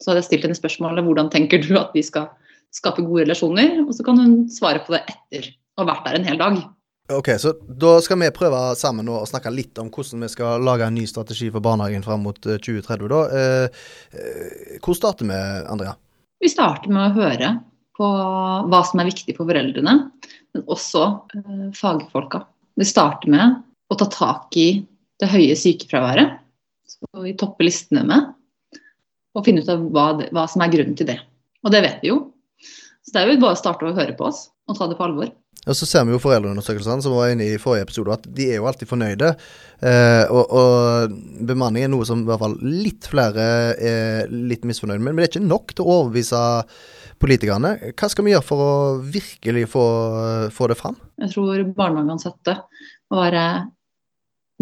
Så 0.00 0.10
hadde 0.10 0.22
jeg 0.22 0.30
stilt 0.30 0.46
henne 0.48 0.58
spørsmålet 0.58 1.04
hvordan 1.04 1.30
tenker 1.32 1.62
du 1.64 1.74
at 1.80 1.92
vi 1.96 2.02
skal 2.04 2.30
skape 2.74 3.04
gode 3.04 3.26
relasjoner, 3.26 3.80
og 3.84 3.94
så 3.96 4.06
kan 4.06 4.20
hun 4.20 4.36
svare 4.52 4.82
på 4.86 4.94
det 4.94 5.02
etter 5.10 5.50
å 5.76 5.82
ha 5.82 5.90
vært 5.92 6.06
der 6.06 6.20
en 6.20 6.28
hel 6.28 6.40
dag. 6.40 6.60
Ok, 7.10 7.28
så 7.42 7.52
Da 7.66 7.96
skal 8.00 8.20
vi 8.20 8.30
prøve 8.30 8.58
sammen 8.78 9.08
å 9.10 9.24
snakke 9.26 9.50
litt 9.50 9.78
om 9.82 9.88
hvordan 9.90 10.22
vi 10.22 10.28
skal 10.30 10.62
lage 10.62 10.86
en 10.86 10.94
ny 10.94 11.06
strategi 11.10 11.50
for 11.50 11.64
barnehagen 11.64 12.04
fram 12.06 12.22
mot 12.22 12.38
2030. 12.38 13.08
da. 13.10 13.20
Eh, 13.40 14.78
hvor 14.78 14.94
starter 14.94 15.26
vi, 15.26 15.40
Andrea? 15.66 15.96
Vi 16.40 16.48
starter 16.48 16.88
med 16.88 17.10
å 17.10 17.16
høre 17.18 17.50
på 17.98 18.10
hva 18.70 18.82
som 18.86 19.02
er 19.02 19.10
viktig 19.10 19.34
for 19.36 19.48
foreldrene, 19.50 19.96
men 20.54 20.68
også 20.70 21.02
eh, 21.34 21.66
fagfolka. 21.76 22.44
Vi 22.78 22.86
starter 22.86 23.28
med 23.32 23.58
å 23.90 23.98
ta 23.98 24.06
tak 24.06 24.56
i 24.56 24.86
det 25.20 25.28
høye 25.28 25.56
sykefraværet, 25.58 26.38
som 26.90 27.24
vi 27.24 27.36
topper 27.38 27.68
listene 27.68 28.04
med, 28.06 28.30
og 29.36 29.46
finne 29.46 29.62
ut 29.62 29.70
av 29.70 29.82
hva, 29.94 30.06
hva 30.34 30.46
som 30.50 30.64
er 30.64 30.72
grunnen 30.72 30.96
til 30.98 31.08
det. 31.12 31.20
Og 31.64 31.74
det 31.74 31.84
vet 31.86 32.00
vi 32.02 32.10
jo. 32.10 32.22
Så 33.06 33.14
det 33.14 33.22
er 33.22 33.30
jo 33.30 33.42
bare 33.42 33.56
å 33.56 33.60
starte 33.60 33.86
å 33.86 33.94
høre 33.96 34.16
på 34.18 34.26
oss 34.28 34.48
og 34.70 34.78
ta 34.78 34.88
det 34.90 34.98
på 34.98 35.06
alvor. 35.06 35.30
Og 35.68 35.76
så 35.76 35.84
ser 35.84 36.06
vi 36.08 36.14
jo 36.14 36.20
foreldreundersøkelsene 36.22 37.04
som 37.04 37.12
var 37.12 37.34
inne 37.34 37.50
i 37.50 37.58
forrige 37.60 37.84
episode, 37.84 38.14
at 38.14 38.24
de 38.36 38.46
er 38.48 38.60
jo 38.60 38.68
alltid 38.70 38.88
fornøyde. 38.88 39.34
Eh, 39.84 40.30
og, 40.32 40.54
og, 40.56 41.18
bemanning 41.50 41.84
er 41.84 41.90
noe 41.92 42.06
som 42.08 42.22
i 42.22 42.28
hvert 42.30 42.40
fall 42.40 42.56
litt 42.64 43.08
flere 43.10 43.48
er 43.76 44.32
litt 44.32 44.64
misfornøyde 44.68 45.02
med. 45.02 45.12
Men 45.12 45.20
det 45.20 45.28
er 45.28 45.32
ikke 45.34 45.50
nok 45.50 45.74
til 45.74 45.84
å 45.84 45.98
overbevise 45.98 46.40
politikerne. 47.20 47.74
Hva 47.92 48.08
skal 48.08 48.24
vi 48.26 48.32
gjøre 48.32 48.46
for 48.46 48.64
å 48.64 48.72
virkelig 49.04 49.66
få, 49.74 49.84
få 50.56 50.70
det 50.72 50.78
fram? 50.80 50.96
Jeg 51.20 51.34
tror 51.34 51.60
barnehageansatte 51.76 52.56
må 53.12 53.20
være 53.20 53.44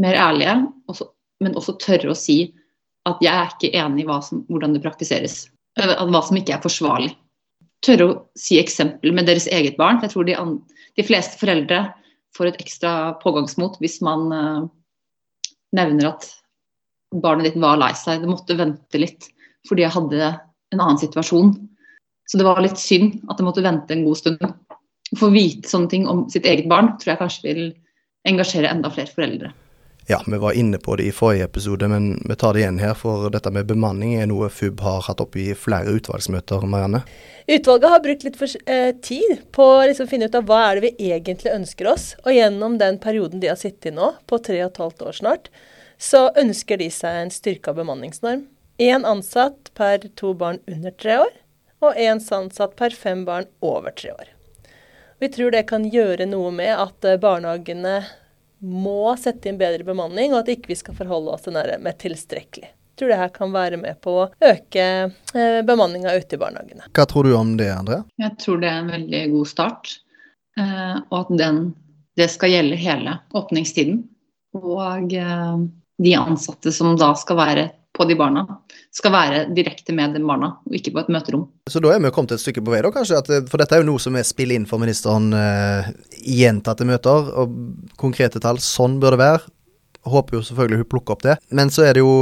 mer 0.03 0.19
ærlige, 0.19 0.57
også, 0.91 1.07
men 1.45 1.57
også 1.59 1.77
tørre 1.83 2.13
å 2.13 2.19
si 2.19 2.39
at 3.09 3.23
jeg 3.25 3.33
er 3.33 3.53
ikke 3.53 3.73
enig 3.79 4.05
i 4.05 4.19
som, 4.25 4.43
hvordan 4.51 4.75
det 4.75 4.83
praktiseres. 4.85 5.47
Hva 5.79 6.23
som 6.27 6.39
ikke 6.39 6.57
er 6.57 6.65
forsvarlig. 6.65 7.13
Tørre 7.87 8.09
å 8.09 8.17
si 8.39 8.59
eksempel 8.59 9.15
med 9.15 9.29
deres 9.31 9.47
eget 9.47 9.79
barn. 9.79 10.01
Jeg 10.03 10.13
tror 10.13 10.27
de, 10.27 10.35
de 10.99 11.07
fleste 11.07 11.39
foreldre 11.41 11.87
får 12.37 12.51
et 12.51 12.61
ekstra 12.65 12.93
pågangsmot 13.23 13.79
hvis 13.83 14.01
man 14.05 14.27
uh, 14.35 14.67
nevner 15.75 16.11
at 16.11 16.27
barnet 17.23 17.49
ditt 17.49 17.63
var 17.63 17.79
lei 17.81 17.93
seg, 17.97 18.21
det 18.23 18.31
måtte 18.31 18.59
vente 18.59 19.01
litt 19.01 19.31
fordi 19.69 19.85
jeg 19.85 19.95
hadde 19.95 20.33
en 20.75 20.81
annen 20.81 21.01
situasjon. 21.01 21.55
Så 22.29 22.41
det 22.41 22.45
var 22.47 22.61
litt 22.61 22.81
synd 22.81 23.23
at 23.31 23.39
det 23.39 23.47
måtte 23.47 23.65
vente 23.65 23.95
en 23.95 24.05
god 24.05 24.21
stund. 24.21 24.43
Å 24.45 25.17
få 25.17 25.31
vite 25.33 25.69
sånne 25.71 25.91
ting 25.93 26.05
om 26.09 26.27
sitt 26.33 26.47
eget 26.49 26.69
barn 26.69 26.93
tror 27.01 27.15
jeg 27.15 27.21
kanskje 27.23 27.47
vil 27.47 27.63
engasjere 28.29 28.71
enda 28.71 28.91
flere 28.93 29.13
foreldre. 29.15 29.53
Ja, 30.11 30.23
vi 30.27 30.37
var 30.37 30.53
inne 30.53 30.79
på 30.79 30.97
det 30.97 31.03
i 31.03 31.13
forrige 31.13 31.45
episode, 31.45 31.89
men 31.89 32.23
vi 32.29 32.37
tar 32.37 32.55
det 32.57 32.63
igjen 32.63 32.79
her. 32.81 32.95
For 32.97 33.29
dette 33.29 33.51
med 33.53 33.67
bemanning 33.69 34.15
er 34.17 34.29
noe 34.31 34.47
FUB 34.49 34.81
har 34.81 35.03
hatt 35.05 35.21
oppe 35.21 35.43
i 35.43 35.49
flere 35.53 35.93
utvalgsmøter, 35.99 36.63
Marianne. 36.65 37.03
Utvalget 37.45 37.93
har 37.93 38.01
brukt 38.07 38.23
litt 38.25 38.39
for, 38.41 38.49
eh, 38.65 38.93
tid 39.05 39.43
på 39.53 39.63
å 39.63 39.83
liksom 39.85 40.09
finne 40.09 40.25
ut 40.25 40.35
av 40.35 40.47
hva 40.49 40.71
er 40.71 40.81
det 40.81 40.85
vi 40.87 41.11
egentlig 41.13 41.53
ønsker 41.53 41.91
oss. 41.93 42.15
Og 42.25 42.33
gjennom 42.33 42.79
den 42.79 42.97
perioden 42.99 43.41
de 43.41 43.49
har 43.49 43.57
sittet 43.57 43.93
i 43.93 43.95
nå, 43.95 44.15
på 44.27 44.43
tre 44.43 44.63
og 44.63 44.71
et 44.71 44.79
halvt 44.79 45.05
år 45.09 45.13
snart, 45.13 45.49
så 45.99 46.33
ønsker 46.35 46.79
de 46.79 46.89
seg 46.89 47.11
en 47.11 47.31
styrka 47.31 47.75
bemanningsnorm. 47.75 48.47
Én 48.81 49.05
ansatt 49.05 49.69
per 49.75 49.99
to 50.17 50.33
barn 50.33 50.61
under 50.67 50.91
tre 50.91 51.19
år, 51.19 51.33
og 51.83 51.95
én 51.97 52.17
ansatt 52.17 52.77
per 52.77 52.97
fem 52.97 53.27
barn 53.27 53.45
over 53.61 53.91
tre 53.91 54.13
år. 54.13 54.29
Vi 55.21 55.29
tror 55.29 55.51
det 55.51 55.67
kan 55.67 55.85
gjøre 55.91 56.27
noe 56.27 56.51
med 56.51 56.79
at 56.79 57.05
eh, 57.05 57.19
barnehagene 57.19 58.07
må 58.59 59.15
sette 59.21 59.51
inn 59.51 59.61
bedre 59.61 59.87
bemanning, 59.87 60.35
og 60.35 60.43
at 60.43 60.51
ikke 60.53 60.73
vi 60.73 60.77
ikke 60.77 60.87
skal 60.89 60.99
forholde 61.03 61.35
oss 61.35 61.47
til 61.47 61.57
det 61.57 61.79
med 61.83 61.99
tilstrekkelig. 62.01 62.69
Jeg 62.69 62.99
tror 62.99 63.13
det 63.13 63.19
her 63.21 63.31
kan 63.31 63.55
være 63.55 63.79
med 63.79 64.01
på 64.03 64.15
å 64.25 64.29
øke 64.43 64.85
eh, 65.07 65.59
bemanninga 65.67 66.17
ute 66.19 66.35
i 66.35 66.41
barnehagene. 66.41 66.89
Hva 66.91 67.07
tror 67.07 67.29
du 67.29 67.35
om 67.39 67.53
det, 67.61 67.69
André? 67.71 68.01
Jeg 68.19 68.35
tror 68.43 68.59
det 68.59 68.71
er 68.73 68.81
en 68.81 68.91
veldig 68.91 69.21
god 69.37 69.51
start. 69.53 69.93
Eh, 70.59 70.97
og 70.99 71.19
at 71.21 71.31
den, 71.39 71.61
det 72.19 72.27
skal 72.33 72.57
gjelde 72.57 72.81
hele 72.81 73.15
åpningstiden. 73.39 74.01
Og 74.59 75.15
eh, 75.15 75.61
de 76.03 76.17
ansatte 76.19 76.75
som 76.75 76.99
da 76.99 77.13
skal 77.19 77.39
være 77.39 77.69
på 77.99 78.07
de 78.09 78.17
barna, 78.19 78.47
skal 78.95 79.13
være 79.15 79.43
direkte 79.57 79.95
med 79.97 80.15
de 80.17 80.23
barna, 80.25 80.55
og 80.65 80.79
ikke 80.79 80.95
på 80.95 81.03
et 81.03 81.13
møterom. 81.13 81.45
Så 81.69 81.83
da 81.85 81.93
er 81.93 82.03
vi 82.03 82.15
kommet 82.15 82.37
et 82.37 82.45
stykke 82.45 82.65
på 82.65 82.73
vei, 82.73 82.83
da 82.87 82.95
kanskje? 82.95 83.21
At, 83.21 83.31
for 83.51 83.61
dette 83.61 83.77
er 83.77 83.83
jo 83.85 83.91
noe 83.91 84.03
som 84.03 84.17
er 84.17 84.27
spiller 84.27 84.59
inn 84.59 84.69
for 84.71 84.83
ministeren 84.83 85.33
eh, 85.37 85.93
i 86.23 86.41
gjentatte 86.45 86.87
møter, 86.89 87.31
og 87.43 87.61
konkrete 88.01 88.43
tall. 88.43 88.63
Sånn 88.63 88.99
bør 89.03 89.17
det 89.17 89.25
være. 89.25 89.47
Håper 90.09 90.39
jo 90.39 90.43
selvfølgelig 90.47 90.79
hun 90.79 90.89
plukker 90.93 91.17
opp 91.17 91.25
det. 91.27 91.35
Men 91.59 91.73
så 91.75 91.83
er 91.85 91.97
det 91.97 92.05
jo 92.05 92.13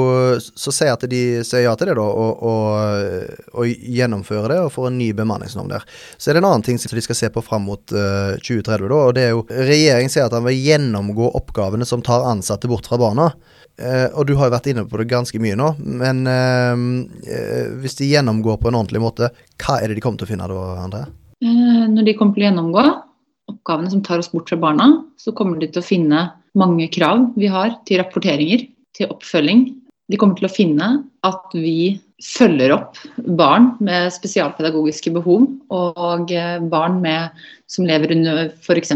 Så 0.41 0.73
sier 0.75 0.95
at 0.95 1.05
de 1.11 1.21
sier 1.47 1.67
ja 1.67 1.75
til 1.77 1.91
det, 1.91 1.97
da, 1.99 2.07
og, 2.07 2.43
og, 2.43 3.53
og 3.61 3.69
gjennomfører 3.69 4.55
det 4.55 4.61
og 4.65 4.73
får 4.75 4.89
en 4.91 4.99
ny 4.99 5.11
bemanningsnorm 5.17 5.69
der. 5.71 5.85
Så 6.17 6.31
er 6.31 6.37
det 6.37 6.43
en 6.43 6.49
annen 6.51 6.65
ting 6.67 6.81
som 6.81 6.97
de 6.97 7.05
skal 7.05 7.19
se 7.19 7.31
på 7.33 7.45
fram 7.45 7.67
mot 7.69 7.95
uh, 7.95 8.35
2030, 8.41 8.89
da, 8.89 9.03
og 9.03 9.15
det 9.17 9.27
er 9.27 9.35
jo 9.35 9.45
Regjeringen 9.51 10.13
sier 10.13 10.27
at 10.27 10.35
han 10.35 10.47
vil 10.49 10.59
gjennomgå 10.59 11.31
oppgavene 11.39 11.87
som 11.89 12.03
tar 12.05 12.27
ansatte 12.27 12.71
bort 12.71 12.89
fra 12.89 12.99
barna. 13.01 13.31
Uh, 13.77 14.09
og 14.17 14.25
du 14.29 14.33
har 14.39 14.49
jo 14.49 14.55
vært 14.55 14.71
inne 14.73 14.87
på 14.89 14.97
det 15.03 15.09
ganske 15.11 15.39
mye 15.43 15.57
nå, 15.59 15.75
men 16.01 16.23
uh, 16.25 16.77
hvis 17.83 17.99
de 17.99 18.09
gjennomgår 18.09 18.57
på 18.63 18.71
en 18.71 18.79
ordentlig 18.79 19.03
måte, 19.05 19.29
hva 19.61 19.77
er 19.81 19.91
det 19.91 19.99
de 19.99 20.05
kommer 20.05 20.21
til 20.23 20.29
å 20.29 20.31
finne 20.31 20.49
da, 20.49 20.63
André? 20.81 21.03
Når 21.45 22.07
de 22.07 22.15
kommer 22.17 22.37
til 22.37 22.47
å 22.47 22.49
gjennomgå 22.49 22.85
oppgavene 23.53 23.93
som 23.93 24.03
tar 24.05 24.23
oss 24.23 24.31
bort 24.33 24.49
fra 24.51 24.59
barna, 24.61 24.89
så 25.21 25.35
kommer 25.37 25.61
de 25.61 25.69
til 25.69 25.83
å 25.83 25.87
finne 25.87 26.23
mange 26.57 26.89
krav 26.93 27.29
vi 27.37 27.51
har 27.53 27.77
til 27.89 28.01
rapporteringer, 28.01 28.65
til 28.97 29.13
oppfølging. 29.13 29.69
De 30.11 30.19
kommer 30.19 30.39
til 30.39 30.49
å 30.49 30.55
finne 30.55 30.89
at 31.27 31.55
vi 31.55 31.99
følger 32.25 32.73
opp 32.73 32.97
barn 33.39 33.75
med 33.85 34.09
spesialpedagogiske 34.15 35.13
behov 35.19 35.49
og 35.75 36.33
barn 36.73 37.01
med, 37.03 37.35
som 37.69 37.89
lever 37.89 38.15
under 38.15 38.47
f.eks. 38.55 38.95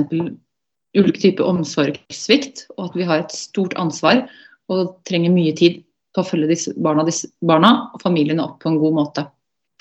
ulike 0.97 1.21
typer 1.21 1.51
omsorgssvikt, 1.51 2.65
og 2.79 2.89
at 2.89 2.97
vi 2.97 3.09
har 3.11 3.25
et 3.25 3.35
stort 3.37 3.77
ansvar 3.81 4.25
og 4.71 4.95
trenger 5.09 5.33
mye 5.35 5.55
tid 5.57 5.83
på 6.15 6.23
å 6.23 6.27
følge 6.27 6.51
disse 6.51 6.73
barna, 6.79 7.05
disse 7.07 7.31
barna 7.47 7.73
og 7.95 8.03
familiene 8.03 8.45
opp 8.45 8.59
på 8.63 8.71
en 8.71 8.79
god 8.83 8.97
måte. 8.97 9.27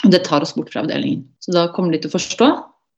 Og 0.06 0.14
det 0.14 0.24
tar 0.28 0.46
oss 0.46 0.56
bort 0.56 0.72
fra 0.74 0.84
avdelingen. 0.84 1.26
Så 1.44 1.54
da 1.56 1.68
kommer 1.76 1.94
de 1.94 2.02
til 2.02 2.12
å 2.12 2.16
forstå 2.16 2.50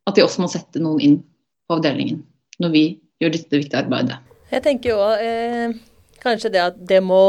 at 0.10 0.18
de 0.18 0.26
også 0.26 0.44
må 0.44 0.50
sette 0.52 0.82
noen 0.82 1.04
inn 1.06 1.22
på 1.68 1.78
avdelingen 1.78 2.22
når 2.62 2.74
vi 2.74 2.84
gjør 3.22 3.34
dette 3.36 3.58
viktige 3.58 3.84
arbeidet. 3.84 4.18
Jeg 4.52 4.66
tenker 4.66 4.92
jo 4.92 5.00
eh, 5.16 5.78
kanskje 6.22 6.52
det 6.54 6.62
at 6.64 6.82
det 6.90 7.00
må 7.06 7.22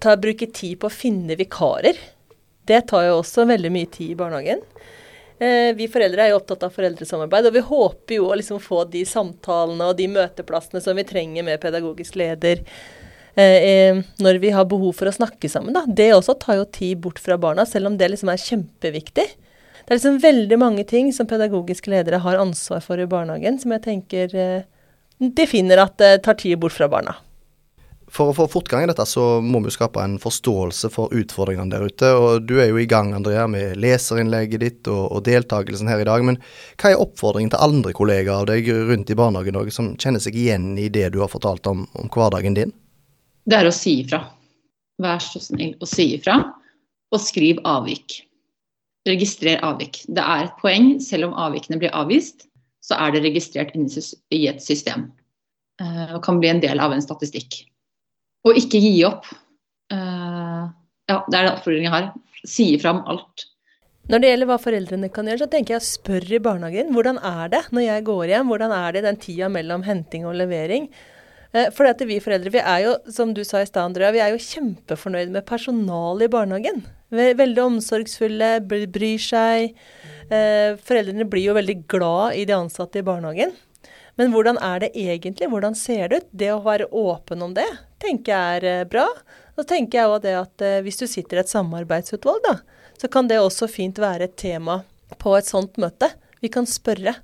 ta, 0.00 0.16
bruke 0.16 0.48
tid 0.48 0.78
på 0.80 0.88
å 0.88 0.94
finne 0.94 1.36
vikarer. 1.38 1.98
Det 2.66 2.80
tar 2.90 3.06
jo 3.08 3.18
også 3.20 3.44
veldig 3.50 3.72
mye 3.74 3.90
tid 3.92 4.14
i 4.14 4.18
barnehagen. 4.18 4.62
Eh, 5.40 5.70
vi 5.76 5.88
foreldre 5.92 6.24
er 6.24 6.32
jo 6.32 6.40
opptatt 6.40 6.64
av 6.66 6.74
foreldresamarbeid, 6.74 7.48
og 7.48 7.54
vi 7.56 7.64
håper 7.64 8.16
jo 8.16 8.30
å 8.30 8.38
liksom 8.40 8.60
få 8.62 8.82
de 8.92 9.04
samtalene 9.08 9.90
og 9.90 9.98
de 10.00 10.08
møteplassene 10.12 10.82
som 10.84 10.98
vi 10.98 11.06
trenger 11.08 11.46
med 11.46 11.60
pedagogisk 11.62 12.18
leder 12.20 12.64
eh, 13.40 14.00
når 14.22 14.40
vi 14.42 14.52
har 14.54 14.68
behov 14.70 14.94
for 14.98 15.10
å 15.10 15.14
snakke 15.14 15.50
sammen. 15.50 15.74
Da. 15.76 15.84
Det 15.86 16.10
også 16.14 16.36
tar 16.40 16.60
jo 16.60 16.66
tid 16.70 17.00
bort 17.04 17.20
fra 17.22 17.38
barna, 17.40 17.66
selv 17.68 17.90
om 17.90 17.96
det 18.00 18.10
liksom 18.12 18.32
er 18.32 18.42
kjempeviktig. 18.42 19.26
Det 19.80 19.88
er 19.88 19.98
liksom 19.98 20.20
veldig 20.22 20.58
mange 20.60 20.84
ting 20.86 21.08
som 21.14 21.28
pedagogiske 21.30 21.90
ledere 21.90 22.20
har 22.22 22.42
ansvar 22.42 22.84
for 22.84 23.00
i 23.00 23.08
barnehagen, 23.10 23.58
som 23.58 23.74
jeg 23.74 23.84
tenker 23.88 24.36
eh, 24.36 24.68
de 25.20 25.44
finner 25.48 25.82
at 25.82 25.98
det 26.00 26.22
tar 26.24 26.38
tid 26.40 26.58
bort 26.60 26.72
fra 26.72 26.88
barna. 26.88 27.16
For 28.10 28.32
å 28.32 28.34
få 28.34 28.48
fortgang 28.50 28.82
i 28.82 28.88
dette, 28.90 29.04
så 29.06 29.38
må 29.44 29.60
vi 29.62 29.70
skape 29.70 30.02
en 30.02 30.16
forståelse 30.18 30.88
for 30.90 31.12
utfordringene 31.14 31.70
der 31.70 31.84
ute. 31.86 32.08
og 32.18 32.46
Du 32.48 32.56
er 32.58 32.72
jo 32.72 32.80
i 32.80 32.88
gang 32.90 33.12
Andrea, 33.14 33.44
med 33.46 33.78
leserinnlegget 33.78 34.64
ditt 34.64 34.90
og, 34.90 35.04
og 35.14 35.22
deltakelsen 35.28 35.90
her 35.90 36.02
i 36.02 36.08
dag. 36.08 36.24
Men 36.26 36.40
hva 36.80 36.90
er 36.90 37.02
oppfordringen 37.04 37.52
til 37.54 37.62
andre 37.62 37.94
kollegaer 37.94 38.42
av 38.42 38.48
deg 38.50 38.66
rundt 38.90 39.12
i 39.12 39.18
barnehagen 39.18 39.70
som 39.70 39.92
kjenner 39.94 40.22
seg 40.22 40.34
igjen 40.34 40.72
i 40.80 40.88
det 40.90 41.12
du 41.14 41.20
har 41.22 41.30
fortalt 41.30 41.70
om, 41.70 41.86
om 41.94 42.10
hverdagen 42.10 42.58
din? 42.58 42.74
Det 43.48 43.58
er 43.58 43.68
å 43.68 43.74
si 43.74 44.00
ifra. 44.02 44.24
Vær 45.00 45.22
så 45.24 45.40
snill 45.42 45.76
å 45.80 45.88
si 45.88 46.10
ifra, 46.16 46.40
og 47.10 47.22
skriv 47.22 47.60
avvik. 47.68 48.20
Registrer 49.08 49.62
avvik. 49.64 50.02
Det 50.12 50.22
er 50.22 50.46
et 50.46 50.58
poeng, 50.60 50.92
selv 51.02 51.30
om 51.30 51.38
avvikene 51.40 51.80
blir 51.80 51.94
avvist, 51.96 52.46
så 52.84 52.98
er 53.00 53.14
det 53.14 53.24
registrert 53.24 53.76
i 53.76 54.42
et 54.50 54.60
system. 54.62 55.08
Eh, 55.80 56.14
og 56.14 56.22
kan 56.24 56.40
bli 56.40 56.50
en 56.52 56.60
del 56.62 56.80
av 56.82 56.92
en 56.92 57.04
statistikk. 57.04 57.62
Og 58.48 58.56
ikke 58.56 58.80
gi 58.80 58.96
opp. 59.08 59.28
Eh, 59.92 60.66
ja, 61.10 61.16
det 61.26 61.38
er 61.38 61.46
den 61.46 61.54
oppfordringen 61.54 61.88
jeg 61.88 61.96
har. 61.96 62.10
Si 62.48 62.66
ifra 62.74 62.94
om 62.96 63.02
alt. 63.10 63.46
Når 64.10 64.22
det 64.22 64.30
gjelder 64.30 64.48
hva 64.50 64.58
foreldrene 64.58 65.08
kan 65.12 65.28
gjøre, 65.28 65.44
så 65.44 65.50
tenker 65.52 65.76
jeg 65.76 65.82
å 65.82 65.86
spørre 65.86 66.36
i 66.36 66.42
barnehagen 66.42 66.88
hvordan 66.94 67.20
er 67.22 67.50
det 67.52 67.60
når 67.70 67.84
jeg 67.84 68.06
går 68.08 68.32
hjem, 68.32 68.48
hvordan 68.50 68.72
er 68.74 68.96
det 68.96 69.02
den 69.06 69.18
tida 69.22 69.50
mellom 69.52 69.84
henting 69.86 70.24
og 70.26 70.34
levering. 70.40 70.88
Eh, 71.52 71.70
for 71.74 71.88
at 71.90 72.02
vi 72.06 72.20
foreldre 72.22 72.52
vi 72.54 72.62
er 72.62 72.84
jo, 72.84 72.94
som 73.10 73.32
du 73.34 73.42
sa 73.46 73.62
i 73.62 73.68
stad, 73.68 73.90
Andrea, 73.90 74.12
vi 74.14 74.22
er 74.22 74.34
jo 74.34 74.44
kjempefornøyd 74.44 75.32
med 75.34 75.46
personalet 75.48 76.28
i 76.28 76.32
barnehagen. 76.32 76.84
Veldig 77.10 77.64
omsorgsfulle, 77.64 78.52
bryr 78.70 79.22
seg. 79.22 79.74
Eh, 80.30 80.78
foreldrene 80.78 81.26
blir 81.26 81.48
jo 81.48 81.56
veldig 81.58 81.80
glad 81.90 82.38
i 82.38 82.46
de 82.46 82.54
ansatte 82.54 83.02
i 83.02 83.06
barnehagen. 83.06 83.56
Men 84.18 84.34
hvordan 84.34 84.60
er 84.62 84.84
det 84.84 84.92
egentlig? 84.94 85.48
Hvordan 85.50 85.74
ser 85.74 86.10
det 86.10 86.22
ut? 86.22 86.30
Det 86.30 86.52
å 86.54 86.62
være 86.62 86.90
åpen 86.94 87.42
om 87.42 87.54
det 87.56 87.68
tenker 88.00 88.32
jeg 88.32 88.60
er 88.60 88.68
eh, 88.68 88.86
bra. 88.88 89.08
Så 89.58 89.66
tenker 89.68 89.98
jeg 89.98 90.08
òg 90.08 90.22
det 90.24 90.36
at 90.38 90.62
hvis 90.86 90.96
du 90.96 91.04
sitter 91.10 91.36
i 91.36 91.42
et 91.42 91.50
samarbeidsutvalg, 91.50 92.38
da, 92.46 92.54
så 92.96 93.10
kan 93.12 93.26
det 93.28 93.36
også 93.42 93.66
fint 93.68 93.98
være 94.00 94.30
et 94.30 94.38
tema 94.40 94.78
på 95.20 95.34
et 95.36 95.44
sånt 95.44 95.76
møte. 95.82 96.08
Vi 96.40 96.48
kan 96.48 96.64
spørre. 96.64 97.18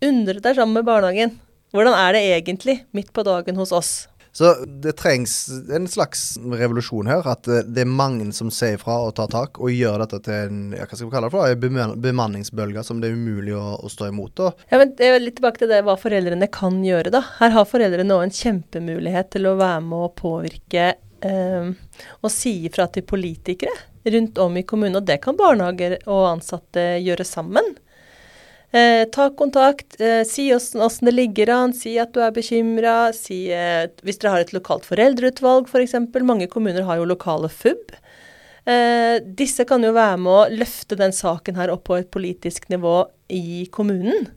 Undre 0.00 0.40
deg 0.40 0.56
sammen 0.56 0.78
med 0.78 0.88
barnehagen. 0.88 1.34
Hvordan 1.74 1.94
er 1.94 2.16
det 2.16 2.24
egentlig 2.34 2.80
midt 2.96 3.12
på 3.14 3.24
dagen 3.26 3.58
hos 3.60 3.72
oss? 3.74 3.92
Så 4.32 4.54
det 4.64 4.92
trengs 4.92 5.48
en 5.74 5.88
slags 5.88 6.38
revolusjon 6.38 7.08
her. 7.10 7.26
At 7.26 7.48
eh, 7.50 7.64
det 7.66 7.82
er 7.82 7.90
mange 7.90 8.28
som 8.34 8.50
sier 8.54 8.78
fra 8.78 9.00
og 9.08 9.14
tar 9.18 9.30
tak, 9.32 9.58
og 9.58 9.74
gjør 9.74 10.04
dette 10.04 10.20
til 10.26 10.46
en 10.46 10.60
ja, 10.76 10.86
hva 10.86 10.94
skal 10.96 11.08
vi 11.08 11.14
kalle 11.14 11.30
det 11.30 11.34
for, 11.34 11.82
en 11.84 11.96
bemanningsbølge 12.04 12.84
som 12.86 13.02
det 13.02 13.10
er 13.10 13.18
umulig 13.18 13.56
å, 13.58 13.74
å 13.82 13.90
stå 13.90 14.10
imot. 14.10 14.36
Da. 14.38 14.52
Ja, 14.70 14.80
men 14.82 14.94
det 14.98 15.08
er 15.10 15.18
Litt 15.20 15.36
tilbake 15.40 15.60
til 15.60 15.70
det 15.72 15.82
hva 15.86 15.98
foreldrene 16.00 16.48
kan 16.52 16.78
gjøre. 16.86 17.12
da. 17.12 17.24
Her 17.40 17.54
har 17.58 17.68
foreldrene 17.68 18.16
òg 18.16 18.28
en 18.28 18.34
kjempemulighet 18.38 19.34
til 19.34 19.50
å 19.50 19.58
være 19.58 19.82
med 19.84 20.06
å 20.06 20.12
påvirke 20.16 20.86
eh, 21.26 21.70
og 22.20 22.32
si 22.32 22.54
ifra 22.70 22.86
til 22.94 23.04
politikere 23.04 23.74
rundt 24.14 24.38
om 24.40 24.56
i 24.56 24.64
kommunen. 24.64 25.02
Og 25.02 25.10
det 25.10 25.18
kan 25.24 25.36
barnehager 25.36 25.98
og 26.06 26.36
ansatte 26.36 26.86
gjøre 27.02 27.26
sammen. 27.26 27.74
Eh, 28.70 29.04
ta 29.10 29.30
kontakt, 29.34 30.00
eh, 30.00 30.22
si 30.24 30.54
åssen 30.54 31.04
det 31.04 31.14
ligger 31.14 31.50
an, 31.50 31.72
si 31.74 31.96
at 31.98 32.12
du 32.14 32.20
er 32.22 32.30
bekymra. 32.30 33.12
Si, 33.14 33.50
eh, 33.50 33.88
hvis 34.06 34.20
dere 34.22 34.30
har 34.36 34.44
et 34.44 34.52
lokalt 34.54 34.86
foreldreutvalg 34.86 35.66
f.eks. 35.66 35.96
For 36.12 36.22
Mange 36.22 36.46
kommuner 36.46 36.86
har 36.86 37.00
jo 37.00 37.08
lokale 37.10 37.50
FUB. 37.50 37.96
Eh, 38.70 39.18
disse 39.24 39.66
kan 39.66 39.82
jo 39.82 39.90
være 39.96 40.20
med 40.22 40.32
å 40.32 40.60
løfte 40.60 40.98
den 40.98 41.10
saken 41.10 41.58
her 41.58 41.72
opp 41.74 41.88
på 41.88 41.98
et 41.98 42.10
politisk 42.14 42.68
nivå 42.70 43.08
i 43.28 43.66
kommunen. 43.74 44.28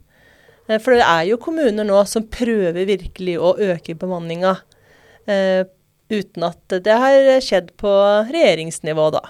Eh, 0.67 0.79
for 0.79 0.95
det 0.95 1.05
er 1.05 1.27
jo 1.29 1.37
kommuner 1.37 1.85
nå 1.85 2.01
som 2.09 2.25
prøver 2.25 2.87
virkelig 2.89 3.37
å 3.37 3.53
øke 3.59 3.93
bemanninga. 3.99 4.57
Eh, 5.27 5.61
uten 6.09 6.49
at 6.49 6.81
det 6.83 6.97
har 7.05 7.29
skjedd 7.43 7.75
på 7.77 7.93
regjeringsnivå, 8.31 9.11
da. 9.13 9.27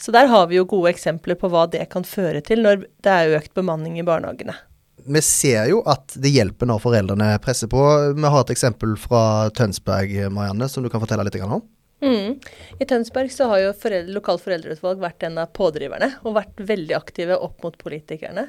Så 0.00 0.12
der 0.16 0.30
har 0.32 0.46
vi 0.48 0.56
jo 0.56 0.64
gode 0.68 0.94
eksempler 0.94 1.36
på 1.36 1.50
hva 1.52 1.66
det 1.68 1.84
kan 1.92 2.06
føre 2.08 2.40
til 2.44 2.62
når 2.64 2.86
det 3.04 3.12
er 3.12 3.36
økt 3.36 3.52
bemanning 3.56 3.98
i 4.00 4.06
barnehagene. 4.06 4.56
Vi 5.00 5.20
ser 5.24 5.68
jo 5.70 5.80
at 5.88 6.14
det 6.20 6.32
hjelper 6.32 6.68
når 6.68 6.80
foreldrene 6.82 7.34
presser 7.44 7.68
på. 7.72 7.82
Vi 8.16 8.32
har 8.32 8.40
et 8.40 8.52
eksempel 8.54 8.96
fra 9.00 9.50
Tønsberg, 9.56 10.12
Marianne, 10.32 10.68
som 10.68 10.84
du 10.84 10.90
kan 10.92 11.02
fortelle 11.02 11.24
litt 11.28 11.38
om. 11.44 11.62
Mm. 12.00 12.36
I 12.80 12.86
Tønsberg 12.88 13.32
så 13.32 13.48
har 13.50 13.60
jo 13.60 13.72
foreldre, 13.76 14.14
lokalt 14.16 14.44
foreldreutvalg 14.44 15.00
vært 15.02 15.24
en 15.28 15.40
av 15.42 15.50
pådriverne 15.56 16.14
og 16.24 16.36
vært 16.38 16.62
veldig 16.70 16.96
aktive 16.96 17.36
opp 17.36 17.60
mot 17.64 17.76
politikerne. 17.80 18.48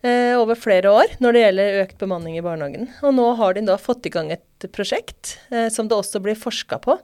eh, 0.00 0.38
over 0.38 0.54
flere 0.54 0.92
år 0.94 1.16
når 1.18 1.32
det 1.34 1.40
gjelder 1.42 1.80
økt 1.82 1.98
bemanning 1.98 2.38
i 2.38 2.44
barnehagen. 2.44 2.88
Og 3.02 3.14
nå 3.16 3.26
har 3.34 3.54
de 3.54 3.64
da 3.66 3.76
fått 3.76 4.06
i 4.06 4.12
gang 4.14 4.30
et 4.30 4.68
prosjekt 4.72 5.36
eh, 5.50 5.68
som 5.68 5.88
det 5.88 5.98
også 5.98 6.22
blir 6.22 6.38
forska 6.38 6.78
på, 6.78 6.96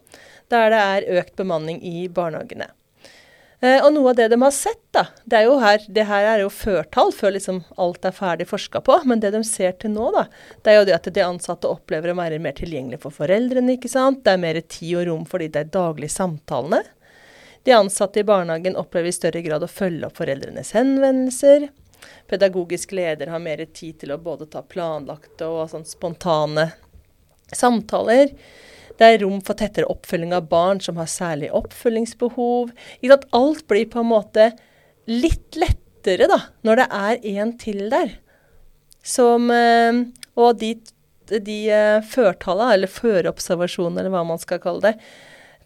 der 0.49 0.71
det 0.71 0.81
er 0.81 1.21
økt 1.21 1.35
bemanning 1.37 1.83
i 1.83 2.07
barnehagene. 2.09 2.71
Eh, 3.63 3.79
og 3.85 3.93
noe 3.95 4.11
av 4.11 4.17
det 4.19 4.27
de 4.33 4.39
har 4.43 4.53
sett, 4.55 4.83
da, 4.95 5.07
det 5.25 5.39
er 5.39 5.47
jo 5.47 5.59
her, 5.63 5.85
det 5.97 6.07
her 6.09 6.27
er 6.33 6.43
jo 6.43 6.51
førtall 6.53 7.13
før 7.15 7.37
liksom 7.37 7.63
alt 7.81 8.05
er 8.05 8.17
ferdig 8.17 8.49
forska 8.51 8.83
på, 8.85 8.99
men 9.09 9.23
det 9.23 9.31
de 9.35 9.43
ser 9.47 9.77
til 9.81 9.95
nå, 9.95 10.11
da, 10.15 10.27
det 10.65 10.73
er 10.73 10.81
jo 10.81 10.89
det 10.89 10.97
at 10.99 11.09
de 11.15 11.25
ansatte 11.25 11.71
opplever 11.71 12.13
å 12.13 12.19
være 12.19 12.41
mer 12.43 12.57
tilgjengelig 12.59 13.01
for 13.05 13.15
foreldrene, 13.15 13.77
ikke 13.79 13.93
sant. 13.93 14.25
Det 14.27 14.35
er 14.35 14.43
mer 14.43 14.61
tid 14.61 14.99
og 15.01 15.09
rom 15.09 15.25
for 15.29 15.45
de 15.45 15.49
der 15.55 15.71
daglige 15.71 16.17
samtalene. 16.17 16.83
De 17.65 17.73
ansatte 17.73 18.21
i 18.21 18.27
barnehagen 18.29 18.77
opplever 18.77 19.09
i 19.09 19.17
større 19.17 19.41
grad 19.41 19.65
å 19.65 19.71
følge 19.71 20.11
opp 20.11 20.19
foreldrenes 20.21 20.75
henvendelser. 20.77 21.71
Pedagogisk 22.29 22.93
leder 22.93 23.31
har 23.33 23.41
mer 23.41 23.63
tid 23.73 24.03
til 24.03 24.13
å 24.13 24.21
både 24.21 24.51
ta 24.53 24.61
planlagte 24.61 25.49
og 25.49 25.71
sånn 25.73 25.87
spontane 25.89 26.67
samtaler. 27.49 28.35
Det 28.95 29.07
er 29.07 29.23
rom 29.25 29.41
for 29.43 29.59
tettere 29.59 29.91
oppfølging 29.91 30.35
av 30.37 30.47
barn 30.51 30.81
som 30.83 30.99
har 31.01 31.11
særlig 31.11 31.51
oppfølgingsbehov. 31.55 32.71
Alt 33.35 33.67
blir 33.71 33.89
på 33.91 34.03
en 34.05 34.11
måte 34.13 34.51
litt 35.11 35.59
lettere 35.59 36.29
da, 36.31 36.41
når 36.67 36.83
det 36.83 36.89
er 37.01 37.25
en 37.35 37.55
til 37.59 37.89
der. 37.93 38.15
Som, 39.05 39.51
eh, 39.53 39.99
og 40.41 40.61
de, 40.63 40.77
de 41.35 41.59
eh, 41.69 42.05
førtallene, 42.09 42.79
eller 42.79 42.93
føreobservasjonene, 42.93 44.01
eller 44.01 44.15
hva 44.15 44.23
man 44.25 44.41
skal 44.41 44.63
kalle 44.63 44.93
det, 44.93 44.95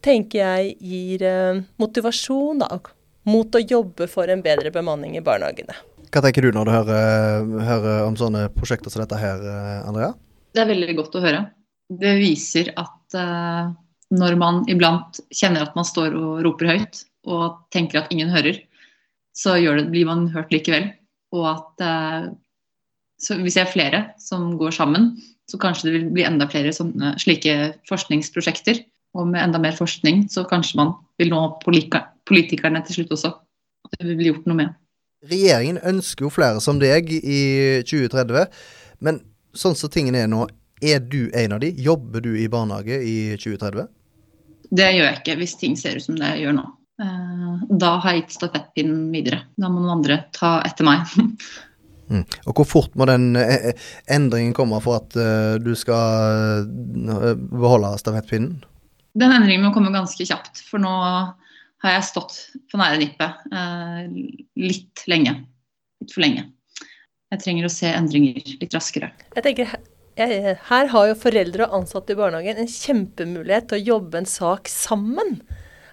tenker 0.03 0.41
jeg 0.41 0.75
gir 0.81 1.27
eh, 1.29 1.61
motivasjon 1.79 2.65
da, 2.65 2.81
mot 3.29 3.55
å 3.55 3.63
jobbe 3.63 4.09
for 4.11 4.33
en 4.33 4.43
bedre 4.43 4.73
bemanning 4.75 5.19
i 5.21 5.23
barnehagene. 5.23 5.77
Hva 6.09 6.25
tenker 6.25 6.49
du 6.49 6.57
når 6.57 6.65
du 6.67 6.73
hører, 6.73 7.49
hører 7.69 8.05
om 8.09 8.17
sånne 8.17 8.49
prosjekter 8.57 8.91
som 8.91 9.05
dette 9.05 9.21
her, 9.21 9.43
Andrea? 9.85 10.15
Det 10.57 10.65
er 10.65 10.71
veldig 10.73 10.95
godt 10.97 11.19
å 11.21 11.23
høre. 11.23 11.43
Det 11.93 12.15
viser 12.17 12.73
at 12.81 12.98
uh, 13.17 13.71
når 14.15 14.37
man 14.41 14.63
iblant 14.73 15.21
kjenner 15.35 15.67
at 15.67 15.77
man 15.79 15.87
står 15.87 16.17
og 16.17 16.43
roper 16.47 16.73
høyt 16.73 17.03
og 17.29 17.59
tenker 17.75 18.03
at 18.03 18.13
ingen 18.15 18.33
hører, 18.33 18.61
så 19.37 19.59
det, 19.61 19.91
blir 19.93 20.09
man 20.09 20.27
hørt 20.33 20.53
likevel. 20.53 20.91
Og 21.37 21.45
at 21.51 21.85
uh, 21.85 22.29
hvis 23.43 23.59
det 23.59 23.65
er 23.65 23.73
flere 23.73 24.05
som 24.21 24.55
går 24.59 24.75
sammen, 24.75 25.13
så 25.51 25.61
kanskje 25.61 25.89
det 25.89 25.95
vil 25.97 26.09
bli 26.13 26.25
enda 26.27 26.49
flere 26.51 26.73
sånne, 26.75 27.15
slike 27.21 27.75
forskningsprosjekter. 27.89 28.83
Og 29.17 29.29
med 29.31 29.41
enda 29.41 29.61
mer 29.63 29.77
forskning 29.77 30.27
så 30.33 30.45
kanskje 30.49 30.79
man 30.81 30.93
vil 31.21 31.33
nå 31.33 31.41
politikerne 31.65 32.83
til 32.87 32.99
slutt 32.99 33.15
også. 33.17 33.33
Det 33.95 34.05
vil 34.05 34.19
bli 34.19 34.31
gjort 34.31 34.49
noe 34.49 34.59
med. 34.59 34.77
Regjeringen 35.29 35.81
ønsker 35.83 36.27
jo 36.27 36.31
flere 36.31 36.61
som 36.63 36.79
deg 36.79 37.11
i 37.11 37.41
2030, 37.89 38.45
men 39.03 39.19
sånn 39.57 39.75
som 39.79 39.91
tingene 39.91 40.21
er 40.23 40.31
nå, 40.31 40.45
er 40.81 41.01
du 41.01 41.31
en 41.35 41.57
av 41.57 41.63
de? 41.63 41.73
Jobber 41.83 42.25
du 42.25 42.33
i 42.39 42.49
barnehage 42.51 43.01
i 43.03 43.17
2030? 43.37 43.89
Det 44.69 44.91
gjør 44.93 45.07
jeg 45.07 45.21
ikke, 45.21 45.39
hvis 45.41 45.57
ting 45.61 45.79
ser 45.81 45.97
ut 45.99 46.05
som 46.05 46.19
det 46.19 46.35
gjør 46.43 46.59
nå. 46.59 46.67
Eh, 47.03 47.63
da 47.81 47.95
har 48.03 48.15
jeg 48.17 48.25
gitt 48.25 48.37
stafettpinnen 48.39 49.09
videre. 49.15 49.45
Da 49.57 49.71
må 49.71 49.81
noen 49.81 49.99
andre 50.01 50.23
ta 50.37 50.59
etter 50.67 50.89
meg. 50.89 51.07
Mm. 52.09 52.23
Og 52.49 52.57
Hvor 52.57 52.65
fort 52.65 52.95
må 52.97 53.05
den 53.05 53.37
eh, 53.37 53.67
eh, 53.69 53.89
endringen 54.09 54.55
komme 54.57 54.79
for 54.81 54.97
at 54.97 55.13
du 55.61 55.75
skal 55.77 56.63
beholde 56.65 57.91
stafettpinnen? 58.01 58.63
Den 59.13 59.35
endringen 59.37 59.67
må 59.67 59.75
komme 59.75 59.93
ganske 59.93 60.25
kjapt. 60.25 60.63
For 60.65 60.81
nå 60.81 60.95
har 61.85 61.95
jeg 61.95 62.07
stått 62.09 62.39
på 62.71 62.81
nære 62.81 63.01
nippet 63.03 63.53
eh, 63.55 64.07
litt 64.59 65.05
lenge. 65.11 65.35
Litt 66.03 66.15
for 66.15 66.25
lenge. 66.25 66.49
Jeg 67.33 67.45
trenger 67.45 67.69
å 67.69 67.73
se 67.73 67.91
endringer 67.93 68.41
litt 68.63 68.75
raskere. 68.75 69.11
Jeg 69.37 69.45
tenker, 69.45 69.69
jeg, 69.69 69.85
Her 70.19 70.91
har 70.91 71.09
jo 71.09 71.17
foreldre 71.19 71.69
og 71.69 71.81
ansatte 71.83 72.15
i 72.15 72.19
barnehagen 72.19 72.59
en 72.59 72.71
kjempemulighet 72.71 73.69
til 73.71 73.79
å 73.79 73.87
jobbe 73.95 74.23
en 74.23 74.29
sak 74.29 74.71
sammen. 74.73 75.39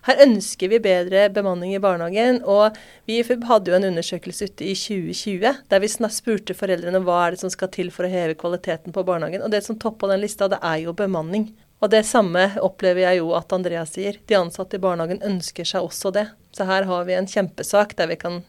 Her 0.05 0.21
ønsker 0.21 0.69
vi 0.69 0.79
bedre 0.81 1.27
bemanning 1.33 1.73
i 1.73 1.81
barnehagen. 1.81 2.41
Og 2.45 2.77
vi 3.09 3.19
hadde 3.25 3.71
jo 3.71 3.77
en 3.77 3.87
undersøkelse 3.89 4.49
ute 4.51 4.67
i 4.67 4.75
2020 4.77 5.61
der 5.71 5.81
vi 5.81 5.89
spurte 5.89 6.57
foreldrene 6.57 7.01
hva 7.05 7.21
er 7.23 7.35
det 7.35 7.41
som 7.41 7.53
skal 7.53 7.71
til 7.73 7.91
for 7.93 8.05
å 8.05 8.11
heve 8.11 8.37
kvaliteten 8.37 8.93
på 8.93 9.05
barnehagen. 9.05 9.45
Og 9.45 9.53
det 9.53 9.63
som 9.65 9.79
toppa 9.81 10.09
den 10.11 10.21
lista, 10.21 10.49
det 10.51 10.61
er 10.61 10.83
jo 10.85 10.93
bemanning. 10.97 11.49
Og 11.83 11.91
det 11.91 12.05
samme 12.07 12.47
opplever 12.63 13.03
jeg 13.03 13.19
jo 13.19 13.33
at 13.37 13.53
Andrea 13.53 13.83
sier. 13.89 14.19
De 14.25 14.37
ansatte 14.37 14.77
i 14.77 14.83
barnehagen 14.83 15.25
ønsker 15.25 15.67
seg 15.67 15.85
også 15.85 16.13
det. 16.15 16.27
Så 16.55 16.69
her 16.69 16.85
har 16.87 17.05
vi 17.09 17.17
en 17.17 17.29
kjempesak 17.29 17.97
der 17.97 18.13
vi 18.13 18.21
kan 18.21 18.43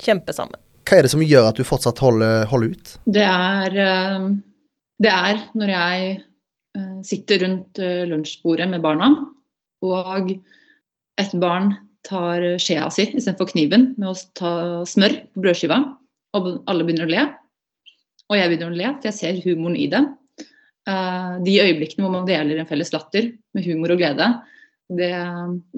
kjempe 0.00 0.36
sammen. 0.36 0.60
Hva 0.84 0.98
er 0.98 1.06
det 1.06 1.14
som 1.14 1.24
gjør 1.24 1.48
at 1.48 1.56
du 1.56 1.64
fortsatt 1.64 2.00
holder, 2.04 2.44
holder 2.50 2.74
ut? 2.76 2.96
Det 3.08 3.24
er, 3.24 3.78
eh, 3.80 4.28
det 5.02 5.10
er, 5.10 5.40
når 5.58 5.72
jeg 5.72 6.10
eh, 6.78 6.98
sitter 7.06 7.42
rundt 7.44 7.80
eh, 7.82 8.04
lunsjbordet 8.10 8.68
med 8.70 8.84
barna, 8.84 9.10
og 9.84 10.30
et 11.20 11.34
barn 11.40 11.74
tar 12.04 12.44
skjea 12.60 12.86
si 12.92 13.08
istedenfor 13.10 13.48
kniven 13.50 13.92
med 13.98 14.10
å 14.10 14.16
ta 14.36 14.52
smør 14.88 15.16
på 15.34 15.44
brødskiva, 15.44 15.80
og 16.36 16.50
alle 16.70 16.86
begynner 16.86 17.08
å 17.08 17.12
le. 17.12 17.24
Og 18.30 18.38
jeg 18.38 18.50
begynner 18.50 18.72
å 18.72 18.78
le, 18.78 18.90
for 18.96 19.08
jeg 19.10 19.18
ser 19.18 19.40
humoren 19.44 19.78
i 19.78 19.88
det. 19.92 20.02
Uh, 20.84 21.40
de 21.40 21.54
øyeblikkene 21.62 22.04
hvor 22.04 22.12
man 22.12 22.26
deler 22.28 22.58
en 22.60 22.68
felles 22.68 22.90
latter 22.92 23.30
med 23.56 23.64
humor 23.64 23.94
og 23.94 24.02
glede, 24.02 24.26
det 24.92 25.14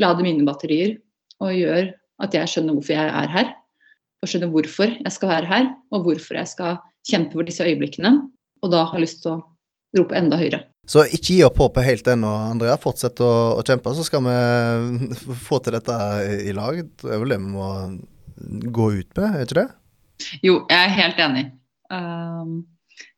lader 0.03 0.27
mine 0.27 0.43
batterier 0.49 0.97
og 1.39 1.53
gjør 1.55 1.93
at 2.25 2.35
jeg 2.35 2.51
skjønner 2.51 2.75
hvorfor 2.75 2.97
jeg 2.97 3.13
er 3.21 3.31
her. 3.31 3.53
Og 4.25 4.31
skjønner 4.31 4.51
hvorfor 4.51 4.95
jeg 4.97 5.13
skal 5.15 5.31
være 5.31 5.51
her, 5.51 5.69
og 5.95 6.07
hvorfor 6.07 6.41
jeg 6.41 6.51
skal 6.51 6.79
kjempe 7.07 7.37
for 7.37 7.47
disse 7.47 7.67
øyeblikkene. 7.67 8.17
Og 8.65 8.73
da 8.73 8.87
har 8.91 9.03
lyst 9.03 9.23
til 9.25 9.37
å 9.37 9.43
rope 9.97 10.17
enda 10.19 10.39
høyere. 10.41 10.65
Så 10.87 11.03
ikke 11.11 11.35
gi 11.35 11.41
opp 11.47 11.59
håpet 11.59 11.87
helt 11.87 12.09
ennå, 12.13 12.31
Andrea. 12.53 12.77
Fortsett 12.79 13.21
å, 13.25 13.31
å, 13.59 13.65
kjempe, 13.67 13.95
så 13.97 14.05
skal 14.07 14.23
vi 14.27 14.37
få 15.49 15.59
til 15.65 15.75
dette 15.79 15.97
i 16.47 16.55
lag. 16.55 16.79
Det 16.79 17.11
er 17.11 17.23
vel 17.23 17.35
det 17.35 17.41
vi 17.43 17.55
må 17.57 17.71
gå 18.77 18.93
ut 19.01 19.19
med, 19.19 19.27
er 19.27 19.47
ikke 19.47 19.59
det? 19.63 19.67
Jo, 20.47 20.61
jeg 20.71 20.79
er 20.79 20.95
helt 20.97 21.19
enig. 21.23 21.45
Um, 21.91 22.61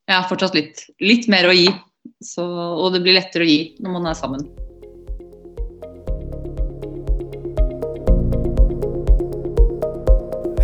jeg 0.08 0.16
har 0.16 0.30
fortsatt 0.30 0.56
litt, 0.56 0.86
litt 1.04 1.28
mer 1.30 1.50
å 1.50 1.56
gi. 1.56 1.68
Så, 2.24 2.42
og 2.44 2.94
det 2.94 3.02
blir 3.04 3.18
lettere 3.18 3.44
å 3.44 3.48
gi 3.48 3.60
når 3.84 3.94
man 3.98 4.08
er 4.08 4.16
sammen. 4.16 4.46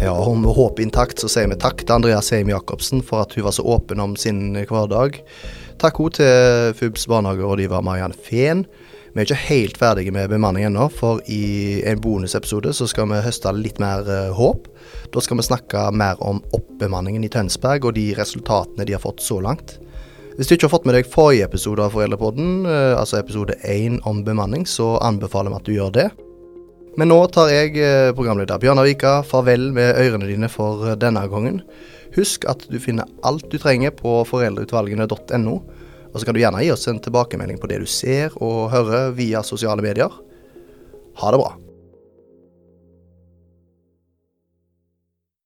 Ja, 0.04 0.12
og 0.12 0.34
med 0.36 0.52
håpet 0.52 0.82
intakt 0.84 1.22
så 1.22 1.30
sier 1.32 1.46
vi 1.48 1.56
takk 1.56 1.78
til 1.80 1.94
Andrea 1.94 2.18
Seim 2.20 2.50
Jacobsen 2.50 3.00
for 3.00 3.22
at 3.24 3.32
hun 3.32 3.46
var 3.46 3.54
så 3.56 3.62
åpen 3.64 4.02
om 4.04 4.12
sin 4.20 4.50
hverdag. 4.52 5.16
Takk 5.80 6.00
òg 6.04 6.18
til 6.18 6.74
FUBs 6.76 7.06
barnehagerådgiver 7.08 7.80
Mariann 7.86 8.12
Fehn. 8.12 8.66
Vi 9.14 9.22
er 9.22 9.24
ikke 9.24 9.46
helt 9.46 9.78
ferdige 9.80 10.12
med 10.12 10.28
bemanning 10.28 10.66
ennå, 10.68 10.90
for 10.92 11.22
i 11.24 11.80
en 11.88 12.02
bonusepisode 12.04 12.74
så 12.76 12.88
skal 12.90 13.08
vi 13.14 13.22
høste 13.24 13.54
litt 13.56 13.80
mer 13.80 14.04
uh, 14.04 14.34
håp. 14.36 14.68
Da 15.14 15.22
skal 15.24 15.40
vi 15.40 15.46
snakke 15.48 15.86
mer 15.96 16.20
om 16.20 16.42
oppbemanningen 16.52 17.24
i 17.24 17.32
Tønsberg 17.32 17.88
og 17.88 17.96
de 17.96 18.10
resultatene 18.18 18.84
de 18.84 18.98
har 18.98 19.04
fått 19.06 19.24
så 19.24 19.38
langt. 19.40 19.78
Hvis 20.34 20.50
du 20.50 20.58
ikke 20.58 20.66
har 20.66 20.74
fått 20.74 20.90
med 20.90 20.98
deg 20.98 21.08
forrige 21.08 21.48
episode 21.48 21.80
av 21.80 21.96
Foreldrepodden, 21.96 22.68
uh, 22.68 22.92
altså 22.98 23.22
episode 23.22 23.56
én 23.64 24.02
om 24.04 24.20
bemanning, 24.26 24.68
så 24.68 24.98
anbefaler 25.00 25.54
vi 25.54 25.62
at 25.62 25.72
du 25.72 25.74
gjør 25.78 25.96
det. 25.96 26.08
Men 27.00 27.10
nå 27.10 27.18
tar 27.34 27.50
jeg, 27.50 27.74
uh, 27.80 28.12
programleder 28.14 28.60
Bjørnar 28.62 28.86
Vika, 28.86 29.16
farvel 29.26 29.70
med 29.74 29.98
ørene 29.98 30.28
dine 30.30 30.50
for 30.52 30.94
denne 31.00 31.24
gangen. 31.30 31.62
Husk 32.14 32.46
at 32.46 32.62
du 32.70 32.78
finner 32.78 33.10
alt 33.26 33.48
du 33.50 33.58
trenger 33.58 33.94
på 33.96 34.20
foreldreutvalgene.no. 34.30 35.56
Og 36.14 36.20
så 36.20 36.28
kan 36.28 36.36
du 36.36 36.42
gjerne 36.44 36.62
gi 36.62 36.70
oss 36.70 36.86
en 36.86 37.02
tilbakemelding 37.02 37.58
på 37.58 37.70
det 37.72 37.80
du 37.82 37.90
ser 37.90 38.36
og 38.38 38.70
hører 38.70 39.10
via 39.18 39.42
sosiale 39.42 39.82
medier. 39.82 40.14
Ha 41.18 41.34
det 41.34 41.42
bra. 41.42 41.63